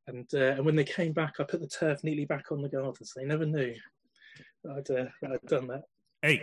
And 0.08 0.26
uh, 0.34 0.52
and 0.56 0.64
when 0.64 0.74
they 0.74 0.84
came 0.84 1.12
back, 1.12 1.34
I 1.38 1.44
put 1.44 1.60
the 1.60 1.68
turf 1.68 2.02
neatly 2.02 2.24
back 2.24 2.50
on 2.50 2.62
the 2.62 2.68
garden, 2.68 3.04
so 3.04 3.20
they 3.20 3.26
never 3.26 3.44
knew 3.44 3.74
I'd, 4.76 4.90
uh, 4.90 5.04
I'd 5.24 5.46
done 5.46 5.66
that. 5.68 5.82
8. 6.22 6.40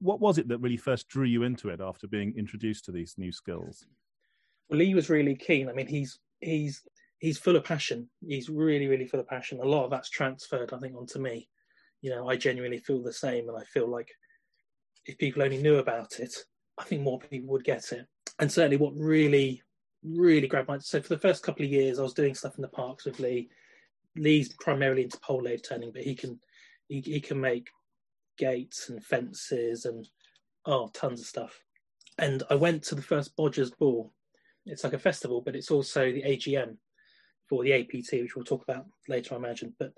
What 0.00 0.20
was 0.20 0.38
it 0.38 0.48
that 0.48 0.58
really 0.58 0.76
first 0.76 1.08
drew 1.08 1.24
you 1.24 1.42
into 1.42 1.70
it 1.70 1.80
after 1.80 2.06
being 2.06 2.34
introduced 2.36 2.84
to 2.84 2.92
these 2.92 3.14
new 3.16 3.32
skills? 3.32 3.86
Well, 4.68 4.78
Lee 4.78 4.94
was 4.94 5.10
really 5.10 5.34
keen. 5.34 5.68
I 5.68 5.72
mean, 5.72 5.86
he's 5.86 6.18
he's 6.40 6.82
he's 7.18 7.38
full 7.38 7.56
of 7.56 7.64
passion. 7.64 8.08
He's 8.26 8.50
really 8.50 8.86
really 8.86 9.06
full 9.06 9.20
of 9.20 9.26
passion. 9.26 9.60
A 9.60 9.64
lot 9.64 9.84
of 9.84 9.90
that's 9.90 10.10
transferred, 10.10 10.72
I 10.72 10.78
think, 10.78 10.96
onto 10.96 11.18
me. 11.18 11.48
You 12.02 12.10
know, 12.10 12.28
I 12.28 12.36
genuinely 12.36 12.78
feel 12.78 13.02
the 13.02 13.12
same, 13.12 13.48
and 13.48 13.56
I 13.56 13.64
feel 13.64 13.88
like 13.88 14.10
if 15.06 15.16
people 15.16 15.42
only 15.42 15.62
knew 15.62 15.76
about 15.76 16.20
it, 16.20 16.34
I 16.78 16.84
think 16.84 17.00
more 17.00 17.18
people 17.18 17.48
would 17.48 17.64
get 17.64 17.92
it. 17.92 18.06
And 18.38 18.52
certainly, 18.52 18.76
what 18.76 18.92
really 18.94 19.62
really 20.04 20.46
grabbed 20.46 20.68
my 20.68 20.78
so 20.78 21.00
for 21.00 21.08
the 21.08 21.18
first 21.20 21.42
couple 21.42 21.64
of 21.64 21.70
years, 21.70 21.98
I 21.98 22.02
was 22.02 22.14
doing 22.14 22.34
stuff 22.34 22.56
in 22.56 22.62
the 22.62 22.68
parks 22.68 23.04
with 23.04 23.20
Lee. 23.20 23.48
Lee's 24.16 24.52
primarily 24.60 25.02
into 25.02 25.18
pole 25.20 25.42
lathe 25.42 25.62
turning, 25.68 25.92
but 25.92 26.02
he 26.02 26.14
can 26.14 26.38
he, 26.88 27.00
he 27.00 27.20
can 27.20 27.40
make 27.40 27.68
gates 28.38 28.88
and 28.88 29.04
fences 29.04 29.84
and 29.84 30.08
oh 30.66 30.88
tons 30.92 31.20
of 31.20 31.26
stuff. 31.26 31.60
And 32.18 32.42
I 32.50 32.54
went 32.54 32.82
to 32.84 32.94
the 32.94 33.02
first 33.02 33.36
Bodgers 33.36 33.76
Ball. 33.76 34.12
It's 34.66 34.84
like 34.84 34.92
a 34.92 34.98
festival, 34.98 35.42
but 35.44 35.56
it's 35.56 35.70
also 35.70 36.12
the 36.12 36.22
AGM 36.22 36.76
for 37.48 37.64
the 37.64 37.74
APT, 37.74 38.12
which 38.12 38.36
we'll 38.36 38.44
talk 38.44 38.62
about 38.62 38.86
later, 39.08 39.34
I 39.34 39.38
imagine. 39.38 39.74
But 39.78 39.92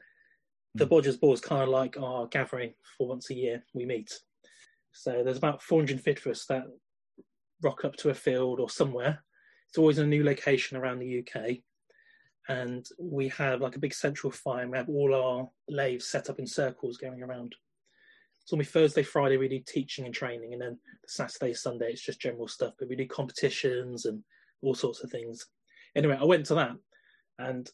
the 0.75 0.87
Mm. 0.87 0.91
Bodgers 0.91 1.21
Ball 1.21 1.35
is 1.35 1.41
kind 1.41 1.63
of 1.63 1.69
like 1.69 1.97
our 1.99 2.27
gathering 2.27 2.75
for 2.97 3.09
once 3.09 3.31
a 3.31 3.35
year 3.35 3.65
we 3.75 3.85
meet. 3.85 4.13
So 4.93 5.23
there's 5.23 5.37
about 5.39 5.63
450 5.63 6.31
of 6.31 6.35
us 6.35 6.47
that 6.47 6.65
rock 7.63 7.85
up 7.85 7.97
to 7.97 8.11
a 8.11 8.15
field 8.15 8.61
or 8.61 8.71
somewhere. 8.71 9.25
It's 9.69 9.79
always 9.79 9.99
in 9.99 10.05
a 10.05 10.09
new 10.09 10.25
location 10.25 10.77
around 10.77 10.99
the 10.99 11.21
UK. 11.21 11.59
And 12.49 12.87
we 12.99 13.29
have 13.31 13.61
like 13.61 13.77
a 13.77 13.81
big 13.81 13.95
central 13.95 14.31
fire. 14.31 14.63
And 14.63 14.71
we 14.71 14.79
have 14.79 14.89
all 14.89 15.15
our 15.15 15.49
lathes 15.69 16.09
set 16.09 16.31
up 16.31 16.39
in 16.39 16.47
circles 16.47 16.97
going 16.97 17.23
around. 17.23 17.55
It's 18.47 18.53
only 18.53 18.65
Thursday, 18.65 19.03
Friday 19.03 19.39
we 19.39 19.49
do 19.49 19.59
teaching 19.67 20.05
and 20.05 20.15
training, 20.15 20.53
and 20.53 20.63
then 20.63 20.79
Saturday, 21.09 21.53
Sunday 21.53 21.91
it's 21.91 22.01
just 22.01 22.21
general 22.21 22.47
stuff. 22.47 22.75
But 22.79 22.89
we 22.89 22.95
do 22.95 23.05
competitions 23.05 24.05
and 24.05 24.23
all 24.63 24.77
sorts 24.77 25.03
of 25.03 25.11
things. 25.11 25.47
Anyway, 25.97 26.17
I 26.21 26.25
went 26.25 26.47
to 26.47 26.55
that, 26.55 26.77
and 27.41 27.69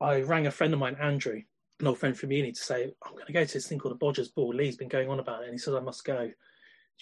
I 0.00 0.22
rang 0.22 0.46
a 0.46 0.50
friend 0.50 0.72
of 0.72 0.80
mine, 0.80 0.96
Andrew, 0.98 1.42
an 1.80 1.86
old 1.86 1.98
friend 1.98 2.16
from 2.16 2.32
uni 2.32 2.52
to 2.52 2.62
say, 2.62 2.90
I'm 3.04 3.12
going 3.12 3.26
to 3.26 3.32
go 3.34 3.44
to 3.44 3.52
this 3.52 3.66
thing 3.66 3.78
called 3.78 3.94
the 3.94 4.02
Bodgers 4.02 4.34
Ball. 4.34 4.54
Lee's 4.54 4.78
been 4.78 4.88
going 4.88 5.10
on 5.10 5.20
about 5.20 5.42
it. 5.42 5.48
And 5.48 5.54
he 5.54 5.58
says, 5.58 5.74
I 5.74 5.80
must 5.80 6.02
go. 6.06 6.26
Do 6.26 6.32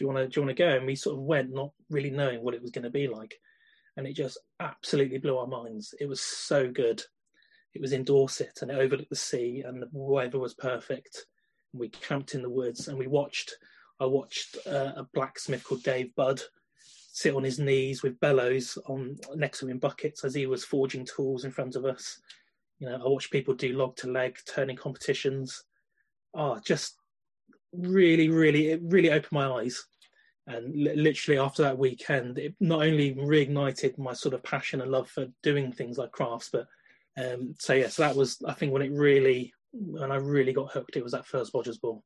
you 0.01 0.09
want 0.09 0.19
to, 0.19 0.27
do 0.27 0.41
you 0.41 0.47
want 0.47 0.57
to 0.57 0.63
go? 0.65 0.77
And 0.77 0.85
we 0.85 0.97
sort 0.97 1.17
of 1.17 1.23
went, 1.23 1.55
not 1.55 1.71
really 1.91 2.11
knowing 2.11 2.43
what 2.43 2.55
it 2.55 2.63
was 2.63 2.73
going 2.73 2.83
to 2.83 2.91
be 2.91 3.07
like. 3.07 3.37
And 3.97 4.07
it 4.07 4.15
just 4.15 4.39
absolutely 4.61 5.19
blew 5.19 5.39
our 5.39 5.47
minds. 5.47 5.95
It 6.01 6.09
was 6.09 6.21
so 6.21 6.71
good. 6.71 7.03
It 7.75 7.81
was 7.81 7.93
in 7.93 8.05
Dorset 8.05 8.59
and 8.63 8.71
it 8.71 8.79
overlooked 8.79 9.11
the 9.11 9.17
sea 9.17 9.63
and 9.67 9.83
the 9.83 9.89
weather 9.93 10.39
was 10.39 10.55
perfect. 10.55 11.27
And 11.73 11.81
we 11.81 11.89
camped 11.89 12.35
in 12.35 12.43
the 12.43 12.51
woods 12.51 12.89
and 12.89 12.99
we 12.99 13.07
watched, 13.07 13.55
I 14.01 14.07
watched 14.07 14.57
uh, 14.67 14.93
a 14.97 15.07
blacksmith 15.13 15.65
called 15.65 15.83
Dave 15.83 16.15
Budd 16.15 16.41
sit 17.15 17.35
on 17.35 17.45
his 17.45 17.61
knees 17.61 18.03
with 18.03 18.19
bellows 18.19 18.77
on 18.87 19.17
next 19.37 19.61
to 19.61 19.67
him 19.67 19.71
in 19.71 19.79
buckets 19.79 20.25
as 20.25 20.35
he 20.35 20.47
was 20.47 20.65
forging 20.65 21.07
tools 21.07 21.45
in 21.45 21.53
front 21.53 21.77
of 21.77 21.85
us. 21.85 22.21
You 22.81 22.89
know, 22.89 22.97
I 22.97 23.09
watched 23.09 23.31
people 23.31 23.55
do 23.55 23.73
log 23.73 23.95
to 23.99 24.11
leg 24.11 24.37
turning 24.53 24.77
competitions. 24.77 25.63
Oh, 26.35 26.59
just 26.67 26.97
really, 27.73 28.31
really, 28.31 28.71
it 28.71 28.81
really 28.83 29.13
opened 29.13 29.31
my 29.31 29.49
eyes. 29.49 29.87
And 30.47 30.75
li- 30.75 30.97
literally 30.97 31.39
after 31.39 31.63
that 31.63 31.79
weekend, 31.79 32.39
it 32.39 32.55
not 32.61 32.83
only 32.83 33.15
reignited 33.15 33.99
my 33.99 34.13
sort 34.13 34.35
of 34.35 34.43
passion 34.43 34.81
and 34.81 34.91
love 34.91 35.09
for 35.09 35.27
doing 35.43 35.73
things 35.73 35.97
like 35.97 36.13
crafts, 36.13 36.51
but 36.53 36.67
um, 37.17 37.55
so 37.59 37.73
yes, 37.73 37.83
yeah, 37.83 37.89
so 37.89 38.03
that 38.03 38.17
was 38.17 38.39
I 38.47 38.53
think 38.53 38.73
when 38.73 38.83
it 38.83 38.93
really 38.93 39.53
when 39.73 40.13
I 40.13 40.17
really 40.17 40.53
got 40.53 40.73
hooked, 40.73 40.97
it 40.97 41.03
was 41.03 41.13
that 41.13 41.27
first 41.27 41.53
Bodgers 41.53 41.81
Ball. 41.81 42.03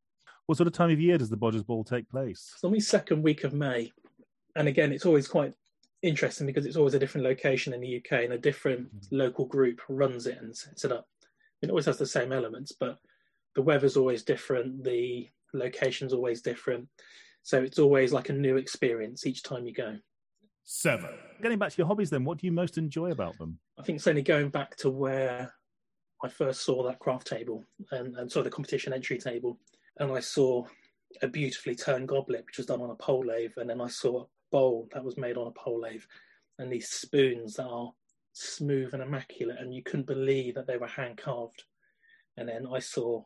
What 0.47 0.57
sort 0.57 0.67
of 0.67 0.73
time 0.73 0.91
of 0.91 1.01
year 1.01 1.19
does 1.19 1.29
the 1.29 1.37
Bodgers 1.37 1.67
Ball 1.67 1.85
take 1.85 2.09
place? 2.09 2.53
It's 2.53 2.63
the 2.63 2.81
second 2.81 3.23
week 3.23 3.45
of 3.45 3.53
May 3.53 3.93
and 4.59 4.67
again, 4.67 4.93
it's 4.93 5.07
always 5.07 5.29
quite 5.29 5.55
interesting 6.03 6.47
because 6.47 6.67
it's 6.67 6.77
always 6.77 6.95
a 6.95 6.99
different 6.99 7.27
location 7.27 7.73
in 7.73 7.81
the 7.81 7.97
UK 7.97 8.25
and 8.25 8.33
a 8.33 8.39
different 8.39 8.89
mm-hmm. 8.89 9.17
local 9.17 9.47
group 9.47 9.81
runs 9.89 10.27
it 10.27 10.39
and 10.41 10.55
sets 10.55 10.85
it 10.85 10.91
up. 10.93 11.07
It 11.63 11.71
always 11.71 11.87
has 11.87 11.99
the 11.99 12.07
same 12.07 12.33
elements, 12.33 12.73
but 12.79 12.99
the 13.55 13.63
weather's 13.63 13.97
always 13.97 14.25
different, 14.25 14.83
the 14.83 15.29
location's 15.55 16.13
always 16.13 16.43
different. 16.43 16.89
So 17.43 17.63
it's 17.63 17.79
always 17.79 18.13
like 18.13 18.29
a 18.29 18.35
new 18.35 18.57
experience 18.57 19.27
each 19.27 19.43
time 19.43 19.67
you 19.67 19.73
go. 19.73 19.97
Seven. 20.65 21.11
Getting 21.43 21.59
back 21.59 21.71
to 21.71 21.79
your 21.79 21.87
hobbies, 21.87 22.11
then, 22.11 22.25
what 22.25 22.39
do 22.39 22.47
you 22.47 22.53
most 22.53 22.77
enjoy 22.77 23.11
about 23.11 23.39
them? 23.39 23.59
I 23.79 23.83
think 23.83 24.01
certainly 24.01 24.23
going 24.23 24.51
back 24.51 24.77
to 24.77 24.91
where 24.91 25.53
I 26.23 26.29
first 26.29 26.63
saw 26.63 26.83
that 26.85 26.99
craft 26.99 27.27
table 27.27 27.65
and, 27.93 28.17
and 28.17 28.31
saw 28.31 28.43
the 28.43 28.51
competition 28.51 28.93
entry 28.93 29.19
table, 29.19 29.59
and 29.99 30.13
I 30.13 30.21
saw 30.21 30.67
a 31.23 31.29
beautifully 31.29 31.75
turned 31.75 32.09
goblet, 32.09 32.45
which 32.45 32.59
was 32.59 32.67
done 32.67 32.83
on 32.83 32.91
a 32.91 32.95
pole 32.97 33.25
lathe, 33.25 33.53
and 33.57 33.71
then 33.71 33.81
I 33.81 33.89
saw 33.89 34.23
a 34.23 34.27
bowl 34.51 34.89
that 34.93 35.05
was 35.05 35.17
made 35.17 35.39
on 35.39 35.47
a 35.47 35.53
pole 35.53 35.81
lathe 35.81 36.03
and 36.59 36.73
these 36.73 36.89
spoons 36.89 37.55
that 37.55 37.67
are 37.67 37.93
smooth 38.33 38.95
and 38.95 39.03
immaculate 39.03 39.59
and 39.59 39.75
you 39.75 39.83
couldn't 39.83 40.07
believe 40.07 40.55
that 40.55 40.67
they 40.67 40.77
were 40.77 40.87
hand 40.87 41.17
carved 41.17 41.65
and 42.37 42.49
then 42.49 42.67
i 42.73 42.79
saw 42.79 43.23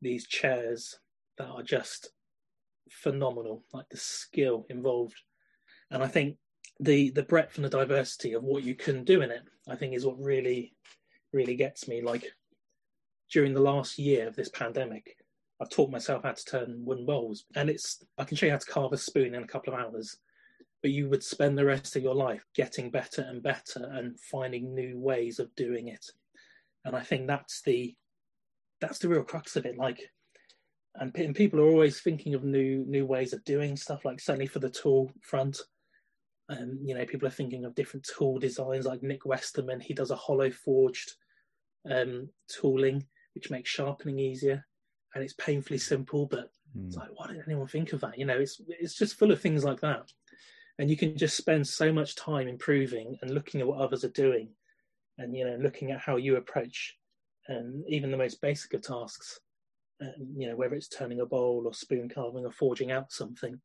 these 0.00 0.26
chairs 0.26 0.98
that 1.38 1.46
are 1.46 1.62
just 1.62 2.10
phenomenal 2.90 3.64
like 3.72 3.88
the 3.90 3.96
skill 3.96 4.66
involved. 4.68 5.20
And 5.90 6.02
i 6.02 6.06
think 6.06 6.36
the 6.80 7.10
the 7.10 7.22
breadth 7.22 7.56
and 7.56 7.64
the 7.64 7.70
diversity 7.70 8.32
of 8.32 8.42
what 8.42 8.64
you 8.64 8.74
can 8.74 9.04
do 9.04 9.22
in 9.22 9.30
it 9.30 9.42
i 9.68 9.76
think 9.76 9.94
is 9.94 10.04
what 10.04 10.18
really 10.18 10.74
really 11.32 11.56
gets 11.56 11.88
me. 11.88 12.00
Like 12.00 12.26
during 13.30 13.54
the 13.54 13.60
last 13.60 13.98
year 13.98 14.28
of 14.28 14.36
this 14.36 14.50
pandemic 14.50 15.16
i've 15.60 15.70
taught 15.70 15.90
myself 15.90 16.22
how 16.22 16.32
to 16.32 16.44
turn 16.44 16.82
wooden 16.84 17.06
bowls 17.06 17.44
and 17.56 17.70
it's 17.70 18.04
i 18.18 18.24
can 18.24 18.36
show 18.36 18.46
you 18.46 18.52
how 18.52 18.58
to 18.58 18.70
carve 18.70 18.92
a 18.92 18.98
spoon 18.98 19.34
in 19.34 19.42
a 19.42 19.46
couple 19.46 19.72
of 19.72 19.80
hours 19.80 20.18
but 20.84 20.90
you 20.90 21.08
would 21.08 21.24
spend 21.24 21.56
the 21.56 21.64
rest 21.64 21.96
of 21.96 22.02
your 22.02 22.14
life 22.14 22.44
getting 22.54 22.90
better 22.90 23.22
and 23.22 23.42
better 23.42 23.88
and 23.94 24.20
finding 24.20 24.74
new 24.74 24.98
ways 24.98 25.38
of 25.38 25.48
doing 25.56 25.88
it. 25.88 26.04
And 26.84 26.94
i 26.94 27.00
think 27.00 27.26
that's 27.26 27.62
the 27.62 27.94
that's 28.82 28.98
the 28.98 29.08
real 29.08 29.22
crux 29.22 29.56
of 29.56 29.64
it. 29.64 29.78
Like 29.78 29.98
and, 30.96 31.14
and 31.16 31.34
people 31.34 31.60
are 31.60 31.68
always 31.68 32.00
thinking 32.00 32.34
of 32.34 32.44
new 32.44 32.84
new 32.86 33.06
ways 33.06 33.32
of 33.32 33.44
doing 33.44 33.76
stuff 33.76 34.04
like 34.04 34.20
certainly 34.20 34.46
for 34.46 34.60
the 34.60 34.70
tool 34.70 35.10
front 35.22 35.58
and 36.48 36.78
you 36.86 36.94
know 36.94 37.04
people 37.06 37.26
are 37.26 37.32
thinking 37.32 37.64
of 37.64 37.74
different 37.74 38.06
tool 38.16 38.38
designs 38.38 38.86
like 38.86 39.02
Nic 39.02 39.24
Westermann 39.24 39.82
he 39.82 39.94
does 39.94 40.10
a 40.10 40.16
hollow 40.16 40.50
forged 40.50 41.12
um, 41.90 42.28
tooling 42.48 43.04
which 43.34 43.50
makes 43.50 43.70
sharpening 43.70 44.18
easier 44.18 44.64
and 45.14 45.24
it's 45.24 45.34
painfully 45.34 45.78
simple 45.78 46.26
but 46.26 46.50
mm. 46.76 46.86
it's 46.86 46.96
like 46.96 47.08
why 47.14 47.26
didn't 47.26 47.44
anyone 47.46 47.66
think 47.66 47.92
of 47.92 48.00
that? 48.00 48.18
You 48.18 48.26
know 48.26 48.38
it's 48.38 48.60
it's 48.68 48.94
just 48.94 49.18
full 49.18 49.32
of 49.32 49.40
things 49.40 49.64
like 49.64 49.80
that. 49.80 50.10
And 50.78 50.90
you 50.90 50.96
can 50.96 51.16
just 51.16 51.36
spend 51.36 51.64
so 51.66 51.92
much 51.92 52.16
time 52.16 52.48
improving 52.48 53.16
and 53.22 53.30
looking 53.30 53.60
at 53.60 53.66
what 53.66 53.80
others 53.80 54.02
are 54.04 54.08
doing 54.08 54.48
and 55.18 55.36
you 55.36 55.44
know 55.46 55.56
looking 55.60 55.92
at 55.92 56.00
how 56.00 56.16
you 56.16 56.36
approach 56.36 56.96
and 57.48 57.84
even 57.88 58.10
the 58.10 58.16
most 58.16 58.40
basic 58.40 58.74
of 58.74 58.82
tasks 58.82 59.40
and 60.00 60.40
you 60.40 60.48
know 60.48 60.56
whether 60.56 60.74
it's 60.74 60.88
turning 60.88 61.20
a 61.20 61.26
bowl 61.26 61.64
or 61.66 61.74
spoon 61.74 62.08
carving 62.08 62.44
or 62.44 62.50
forging 62.50 62.90
out 62.90 63.12
something. 63.12 63.60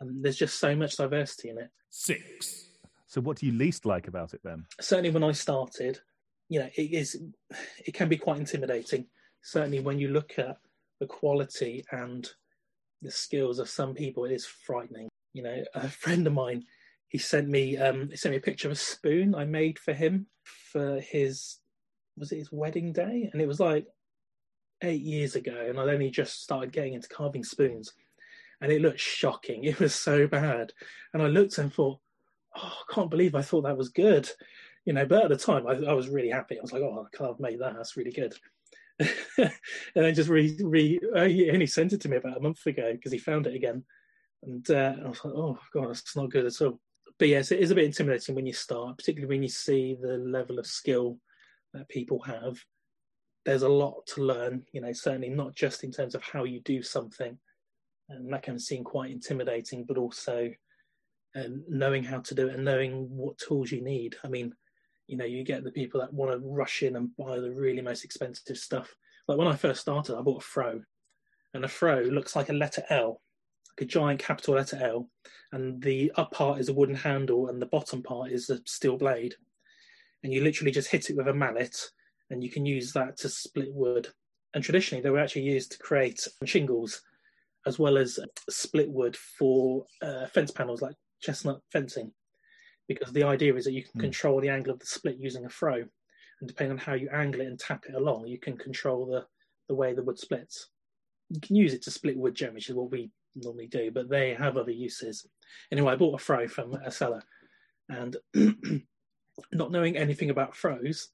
And 0.00 0.22
there's 0.24 0.36
just 0.36 0.58
so 0.58 0.74
much 0.74 0.96
diversity 0.96 1.50
in 1.50 1.58
it. 1.58 1.70
Six. 1.90 2.68
So 3.06 3.20
what 3.20 3.36
do 3.36 3.46
you 3.46 3.52
least 3.52 3.86
like 3.86 4.08
about 4.08 4.34
it 4.34 4.40
then? 4.42 4.64
Certainly 4.80 5.10
when 5.10 5.24
i 5.24 5.32
started 5.32 6.00
you 6.48 6.60
know 6.60 6.68
it 6.76 6.92
is 6.92 7.20
it 7.86 7.94
can 7.94 8.08
be 8.08 8.16
quite 8.16 8.38
intimidating. 8.38 9.06
Certainly 9.42 9.80
when 9.80 9.98
you 9.98 10.08
look 10.08 10.38
at 10.38 10.58
the 11.00 11.06
quality 11.06 11.84
and 11.90 12.28
the 13.00 13.10
skills 13.10 13.58
of 13.58 13.68
some 13.68 13.94
people 13.94 14.24
it 14.24 14.32
is 14.32 14.46
frightening. 14.46 15.08
You 15.32 15.42
know, 15.42 15.64
a 15.74 15.88
friend 15.88 16.26
of 16.26 16.32
mine, 16.34 16.64
he 17.08 17.18
sent 17.18 17.48
me 17.48 17.76
um, 17.76 18.08
he 18.10 18.16
sent 18.16 18.32
me 18.32 18.36
a 18.36 18.40
picture 18.40 18.68
of 18.68 18.72
a 18.72 18.76
spoon 18.76 19.34
I 19.34 19.44
made 19.44 19.78
for 19.78 19.94
him 19.94 20.26
for 20.44 21.00
his 21.00 21.58
was 22.16 22.32
it 22.32 22.38
his 22.38 22.52
wedding 22.52 22.92
day, 22.92 23.30
and 23.32 23.40
it 23.40 23.48
was 23.48 23.60
like 23.60 23.86
eight 24.82 25.02
years 25.02 25.36
ago, 25.36 25.66
and 25.68 25.78
I'd 25.78 25.88
only 25.88 26.10
just 26.10 26.42
started 26.42 26.72
getting 26.72 26.94
into 26.94 27.08
carving 27.08 27.44
spoons, 27.44 27.92
and 28.60 28.72
it 28.72 28.82
looked 28.82 29.00
shocking. 29.00 29.64
It 29.64 29.80
was 29.80 29.94
so 29.94 30.26
bad, 30.26 30.72
and 31.12 31.22
I 31.22 31.26
looked 31.26 31.58
and 31.58 31.72
thought, 31.72 31.98
oh, 32.56 32.78
I 32.88 32.94
can't 32.94 33.10
believe 33.10 33.34
I 33.34 33.42
thought 33.42 33.62
that 33.62 33.76
was 33.76 33.88
good, 33.90 34.28
you 34.84 34.92
know. 34.92 35.06
But 35.06 35.24
at 35.24 35.30
the 35.30 35.36
time, 35.36 35.66
I, 35.66 35.72
I 35.90 35.92
was 35.92 36.08
really 36.08 36.30
happy. 36.30 36.58
I 36.58 36.62
was 36.62 36.72
like, 36.72 36.82
oh, 36.82 37.06
I 37.06 37.16
can't 37.16 37.30
have 37.30 37.40
made 37.40 37.60
that. 37.60 37.74
That's 37.74 37.96
really 37.96 38.12
good. 38.12 38.34
and 39.38 39.50
then 39.94 40.14
just 40.14 40.28
re, 40.28 40.56
re, 40.62 41.00
uh, 41.16 41.24
he 41.24 41.50
only 41.50 41.66
sent 41.66 41.92
it 41.92 42.00
to 42.02 42.08
me 42.08 42.18
about 42.18 42.36
a 42.36 42.40
month 42.40 42.64
ago 42.66 42.92
because 42.92 43.10
he 43.10 43.18
found 43.18 43.46
it 43.46 43.54
again 43.54 43.82
and 44.42 44.68
uh, 44.70 44.94
I 45.04 45.08
was 45.08 45.24
like, 45.24 45.34
oh 45.34 45.58
god, 45.72 45.88
that's 45.88 46.16
not 46.16 46.30
good 46.30 46.46
at 46.46 46.60
all. 46.60 46.80
But 47.18 47.28
yes, 47.28 47.52
it 47.52 47.60
is 47.60 47.70
a 47.70 47.74
bit 47.74 47.84
intimidating 47.84 48.34
when 48.34 48.46
you 48.46 48.52
start, 48.52 48.98
particularly 48.98 49.34
when 49.34 49.42
you 49.42 49.48
see 49.48 49.96
the 50.00 50.18
level 50.18 50.58
of 50.58 50.66
skill 50.66 51.18
that 51.74 51.88
people 51.88 52.20
have. 52.22 52.58
There's 53.44 53.62
a 53.62 53.68
lot 53.68 54.06
to 54.08 54.22
learn, 54.22 54.64
you 54.72 54.80
know, 54.80 54.92
certainly 54.92 55.28
not 55.28 55.54
just 55.54 55.84
in 55.84 55.90
terms 55.90 56.14
of 56.14 56.22
how 56.22 56.44
you 56.44 56.60
do 56.60 56.82
something, 56.82 57.36
and 58.08 58.32
that 58.32 58.42
can 58.42 58.58
seem 58.58 58.84
quite 58.84 59.10
intimidating, 59.10 59.84
but 59.84 59.98
also 59.98 60.50
um, 61.34 61.64
knowing 61.68 62.04
how 62.04 62.20
to 62.20 62.34
do 62.34 62.48
it 62.48 62.54
and 62.54 62.64
knowing 62.64 63.08
what 63.10 63.38
tools 63.38 63.72
you 63.72 63.82
need. 63.82 64.16
I 64.24 64.28
mean, 64.28 64.54
you 65.08 65.16
know, 65.16 65.24
you 65.24 65.44
get 65.44 65.64
the 65.64 65.72
people 65.72 66.00
that 66.00 66.12
want 66.12 66.32
to 66.32 66.38
rush 66.38 66.82
in 66.82 66.96
and 66.96 67.16
buy 67.16 67.40
the 67.40 67.50
really 67.50 67.82
most 67.82 68.04
expensive 68.04 68.58
stuff. 68.58 68.94
Like 69.26 69.38
when 69.38 69.48
I 69.48 69.56
first 69.56 69.80
started, 69.80 70.16
I 70.16 70.22
bought 70.22 70.42
a 70.42 70.46
froe, 70.46 70.82
and 71.54 71.64
a 71.64 71.68
froe 71.68 72.02
looks 72.02 72.36
like 72.36 72.48
a 72.48 72.54
letter 72.54 72.84
L 72.90 73.20
like 73.72 73.86
a 73.86 73.88
giant 73.88 74.20
capital 74.20 74.54
letter 74.54 74.78
L, 74.82 75.08
and 75.52 75.82
the 75.82 76.12
up 76.16 76.32
part 76.32 76.60
is 76.60 76.68
a 76.68 76.74
wooden 76.74 76.94
handle, 76.94 77.48
and 77.48 77.60
the 77.60 77.66
bottom 77.66 78.02
part 78.02 78.30
is 78.30 78.50
a 78.50 78.60
steel 78.66 78.96
blade. 78.96 79.34
And 80.22 80.32
you 80.32 80.42
literally 80.42 80.72
just 80.72 80.90
hit 80.90 81.10
it 81.10 81.16
with 81.16 81.28
a 81.28 81.34
mallet, 81.34 81.76
and 82.32 82.42
you 82.42 82.50
can 82.50 82.64
use 82.66 82.92
that 82.94 83.18
to 83.18 83.28
split 83.28 83.72
wood. 83.72 84.08
And 84.54 84.64
traditionally, 84.64 85.02
they 85.02 85.10
were 85.10 85.20
actually 85.20 85.42
used 85.42 85.72
to 85.72 85.78
create 85.78 86.26
shingles, 86.44 87.02
as 87.66 87.78
well 87.78 87.96
as 87.98 88.18
split 88.50 88.90
wood 88.90 89.16
for 89.16 89.84
uh, 90.00 90.26
fence 90.26 90.50
panels 90.50 90.82
like 90.82 90.96
chestnut 91.20 91.60
fencing, 91.70 92.10
because 92.88 93.12
the 93.12 93.22
idea 93.22 93.54
is 93.54 93.66
that 93.66 93.72
you 93.72 93.82
can 93.82 94.00
mm. 94.00 94.04
control 94.04 94.40
the 94.40 94.48
angle 94.48 94.72
of 94.72 94.80
the 94.80 94.86
split 94.86 95.18
using 95.18 95.44
a 95.44 95.50
froe, 95.50 95.84
and 96.40 96.48
depending 96.48 96.72
on 96.72 96.78
how 96.78 96.94
you 96.94 97.08
angle 97.12 97.42
it 97.42 97.46
and 97.46 97.58
tap 97.58 97.84
it 97.88 97.94
along, 97.94 98.26
you 98.26 98.38
can 98.38 98.56
control 98.56 99.06
the 99.06 99.24
the 99.68 99.74
way 99.74 99.94
the 99.94 100.02
wood 100.02 100.18
splits. 100.18 100.68
You 101.28 101.40
can 101.40 101.54
use 101.54 101.72
it 101.72 101.82
to 101.82 101.90
split 101.90 102.16
wood 102.16 102.34
generally, 102.34 102.56
which 102.56 102.68
is 102.70 102.74
what 102.74 102.90
we 102.90 103.10
normally 103.36 103.68
do, 103.68 103.90
but 103.90 104.08
they 104.08 104.34
have 104.34 104.56
other 104.56 104.72
uses. 104.72 105.26
Anyway, 105.70 105.92
I 105.92 105.96
bought 105.96 106.20
a 106.20 106.24
froe 106.24 106.48
from 106.48 106.74
a 106.74 106.90
seller, 106.90 107.22
and 107.88 108.16
not 109.52 109.70
knowing 109.70 109.96
anything 109.96 110.30
about 110.30 110.56
froes, 110.56 111.08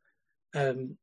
um, 0.55 0.97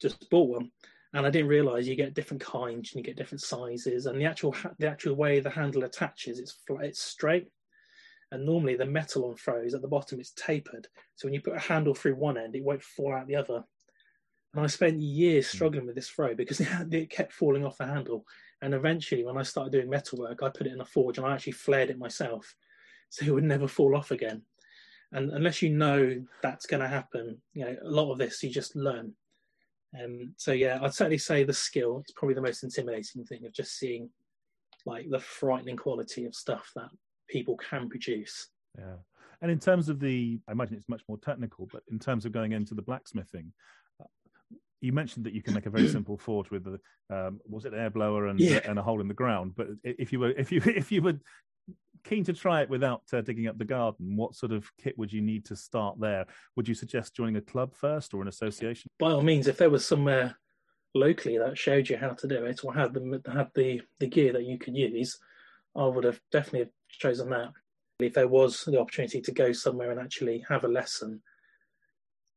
just 0.00 0.28
bought 0.30 0.48
one. 0.48 0.70
And 1.12 1.26
I 1.26 1.30
didn't 1.30 1.48
realise 1.48 1.86
you 1.86 1.96
get 1.96 2.14
different 2.14 2.42
kinds 2.42 2.92
and 2.92 3.00
you 3.00 3.02
get 3.02 3.16
different 3.16 3.42
sizes, 3.42 4.06
and 4.06 4.20
the 4.20 4.26
actual 4.26 4.54
the 4.78 4.88
actual 4.88 5.16
way 5.16 5.40
the 5.40 5.50
handle 5.50 5.84
attaches, 5.84 6.38
it's 6.38 6.56
flat, 6.66 6.84
it's 6.84 7.02
straight. 7.02 7.48
And 8.32 8.46
normally 8.46 8.76
the 8.76 8.86
metal 8.86 9.24
on 9.24 9.34
froes 9.34 9.74
at 9.74 9.82
the 9.82 9.88
bottom 9.88 10.20
is 10.20 10.30
tapered, 10.30 10.86
so 11.16 11.26
when 11.26 11.34
you 11.34 11.40
put 11.40 11.56
a 11.56 11.58
handle 11.58 11.94
through 11.94 12.14
one 12.14 12.38
end, 12.38 12.54
it 12.54 12.62
won't 12.62 12.82
fall 12.82 13.12
out 13.12 13.26
the 13.26 13.34
other. 13.34 13.64
And 14.54 14.64
I 14.64 14.66
spent 14.68 15.00
years 15.00 15.50
hmm. 15.50 15.56
struggling 15.56 15.86
with 15.86 15.94
this 15.94 16.08
froe 16.08 16.34
because 16.34 16.60
it 16.90 17.10
kept 17.10 17.32
falling 17.32 17.64
off 17.64 17.78
the 17.78 17.86
handle. 17.86 18.24
And 18.62 18.74
eventually, 18.74 19.24
when 19.24 19.38
I 19.38 19.42
started 19.42 19.72
doing 19.72 19.88
metalwork, 19.88 20.42
I 20.42 20.48
put 20.50 20.66
it 20.66 20.72
in 20.72 20.80
a 20.80 20.84
forge 20.84 21.18
and 21.18 21.26
I 21.26 21.34
actually 21.34 21.52
flared 21.52 21.90
it 21.90 21.98
myself 21.98 22.54
so 23.10 23.24
it 23.24 23.32
would 23.32 23.44
never 23.44 23.68
fall 23.68 23.96
off 23.96 24.10
again. 24.10 24.42
And 25.12 25.30
unless 25.30 25.60
you 25.60 25.70
know 25.70 26.24
that's 26.40 26.66
going 26.66 26.82
to 26.82 26.88
happen, 26.88 27.38
you 27.52 27.64
know, 27.64 27.76
a 27.82 27.90
lot 27.90 28.12
of 28.12 28.18
this 28.18 28.42
you 28.42 28.50
just 28.50 28.76
learn. 28.76 29.14
Um, 29.98 30.34
so 30.36 30.52
yeah, 30.52 30.78
I'd 30.82 30.94
certainly 30.94 31.18
say 31.18 31.42
the 31.44 31.52
skill 31.52 32.02
is 32.06 32.12
probably 32.12 32.34
the 32.34 32.42
most 32.42 32.62
intimidating 32.62 33.24
thing 33.24 33.44
of 33.44 33.52
just 33.52 33.78
seeing 33.78 34.08
like 34.86 35.10
the 35.10 35.18
frightening 35.18 35.76
quality 35.76 36.24
of 36.26 36.34
stuff 36.34 36.70
that 36.76 36.88
people 37.28 37.56
can 37.56 37.88
produce. 37.88 38.48
Yeah. 38.78 38.96
And 39.42 39.50
in 39.50 39.58
terms 39.58 39.88
of 39.88 40.00
the, 40.00 40.38
I 40.48 40.52
imagine 40.52 40.76
it's 40.76 40.88
much 40.88 41.02
more 41.08 41.18
technical, 41.18 41.68
but 41.72 41.82
in 41.90 41.98
terms 41.98 42.24
of 42.24 42.32
going 42.32 42.52
into 42.52 42.74
the 42.74 42.82
blacksmithing, 42.82 43.52
uh, 44.00 44.06
you 44.80 44.92
mentioned 44.92 45.24
that 45.26 45.32
you 45.32 45.42
can 45.42 45.54
make 45.54 45.66
a 45.66 45.70
very 45.70 45.88
simple 45.96 46.18
forge 46.18 46.50
with 46.50 46.64
the, 46.64 46.78
um, 47.14 47.40
was 47.48 47.64
it 47.64 47.72
an 47.72 47.80
air 47.80 47.90
blower 47.90 48.26
and, 48.28 48.38
Yeah. 48.38 48.60
and 48.64 48.78
a 48.78 48.82
hole 48.82 49.00
in 49.00 49.08
the 49.08 49.14
ground? 49.14 49.54
But 49.56 49.68
if 49.82 50.12
you 50.12 50.20
were, 50.20 50.30
if 50.30 50.52
you, 50.52 50.60
if 50.66 50.92
you 50.92 51.02
were 51.02 51.18
keen 52.04 52.24
to 52.24 52.32
try 52.32 52.62
it 52.62 52.70
without 52.70 53.02
uh, 53.12 53.20
digging 53.20 53.46
up 53.46 53.58
the 53.58 53.64
garden, 53.64 54.16
what 54.16 54.34
sort 54.34 54.52
of 54.52 54.70
kit 54.76 54.96
would 54.98 55.12
you 55.12 55.20
need 55.20 55.44
to 55.46 55.56
start 55.56 55.98
there? 56.00 56.26
Would 56.56 56.68
you 56.68 56.74
suggest 56.74 57.14
joining 57.14 57.36
a 57.36 57.40
club 57.40 57.74
first 57.74 58.14
or 58.14 58.22
an 58.22 58.28
association? 58.28 58.90
By 58.98 59.12
all 59.12 59.22
means, 59.22 59.46
if 59.46 59.56
there 59.56 59.70
was 59.70 59.86
somewhere 59.86 60.36
locally 60.94 61.38
that 61.38 61.56
showed 61.56 61.88
you 61.88 61.96
how 61.96 62.10
to 62.10 62.26
do 62.26 62.44
it 62.44 62.64
or 62.64 62.74
had 62.74 62.94
the 62.94 63.22
had 63.32 63.48
the 63.54 63.80
the 63.98 64.06
gear 64.06 64.32
that 64.32 64.44
you 64.44 64.58
could 64.58 64.76
use, 64.76 65.18
I 65.76 65.86
would 65.86 66.04
have 66.04 66.20
definitely 66.32 66.70
chosen 66.88 67.30
that. 67.30 67.52
If 68.00 68.14
there 68.14 68.28
was 68.28 68.64
the 68.64 68.80
opportunity 68.80 69.20
to 69.20 69.32
go 69.32 69.52
somewhere 69.52 69.90
and 69.90 70.00
actually 70.00 70.44
have 70.48 70.64
a 70.64 70.68
lesson, 70.68 71.22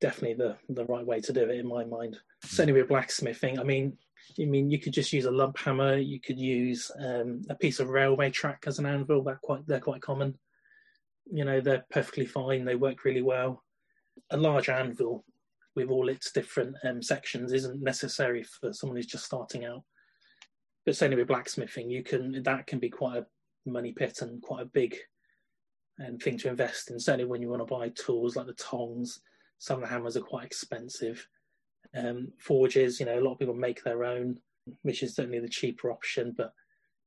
definitely 0.02 0.36
the 0.36 0.58
the 0.70 0.86
right 0.86 1.06
way 1.06 1.22
to 1.22 1.34
do 1.34 1.44
it 1.44 1.60
in 1.60 1.68
my 1.68 1.84
mind. 1.86 2.18
Certainly 2.44 2.80
with 2.80 2.90
blacksmithing, 2.90 3.60
I 3.60 3.64
mean, 3.64 3.98
I 4.40 4.46
mean 4.46 4.70
you 4.70 4.80
could 4.80 4.94
just 4.94 5.14
use 5.14 5.26
a 5.26 5.32
lump 5.32 5.58
hammer. 5.58 5.98
You 5.98 6.20
could 6.20 6.40
use 6.40 6.92
um, 7.00 7.42
a 7.50 7.56
piece 7.56 7.80
of 7.80 7.90
railway 7.90 8.30
track 8.30 8.64
as 8.68 8.80
an 8.80 8.86
anvil. 8.86 9.24
That 9.24 9.42
quite 9.42 9.66
they're 9.68 9.80
quite 9.80 10.02
common. 10.02 10.38
You 11.32 11.46
know, 11.46 11.62
they're 11.62 11.86
perfectly 11.90 12.26
fine. 12.26 12.66
They 12.66 12.76
work 12.76 13.06
really 13.06 13.22
well. 13.22 13.64
A 14.32 14.38
large 14.38 14.70
anvil 14.70 15.24
with 15.76 15.90
all 15.90 16.10
its 16.10 16.32
different 16.32 16.76
um, 16.84 17.02
sections 17.02 17.52
isn't 17.52 17.82
necessary 17.82 18.44
for 18.44 18.74
someone 18.74 18.98
who's 18.98 19.08
just 19.08 19.26
starting 19.26 19.66
out. 19.66 19.84
But 20.86 20.96
certainly 20.96 21.18
with 21.18 21.30
blacksmithing, 21.30 21.90
you 21.90 22.04
can 22.04 22.44
that 22.44 22.68
can 22.68 22.80
be 22.80 22.90
quite 22.90 23.18
a 23.18 23.26
money 23.66 23.94
pit 23.94 24.20
and 24.22 24.42
quite 24.42 24.64
a 24.64 24.66
big 24.66 24.96
um, 26.06 26.18
thing 26.18 26.38
to 26.40 26.50
invest 26.50 26.92
in. 26.92 27.00
Certainly 27.00 27.26
when 27.26 27.42
you 27.42 27.50
want 27.50 27.62
to 27.66 27.74
buy 27.74 27.90
tools 27.90 28.36
like 28.36 28.48
the 28.48 28.54
tongs, 28.54 29.22
some 29.60 29.82
of 29.82 29.88
the 29.88 29.94
hammers 29.94 30.18
are 30.18 30.22
quite 30.22 30.46
expensive. 30.46 31.26
Um, 31.96 32.30
forges, 32.40 33.00
you 33.00 33.06
know, 33.06 33.20
a 33.20 33.22
lot 33.22 33.34
of 33.34 33.40
people 33.40 33.54
make 33.54 33.84
their 33.84 34.04
own, 34.04 34.40
which 34.82 35.04
is 35.04 35.16
certainly 35.16 35.40
the 35.40 35.50
cheaper 35.50 35.92
option, 35.92 36.34
but 36.36 36.54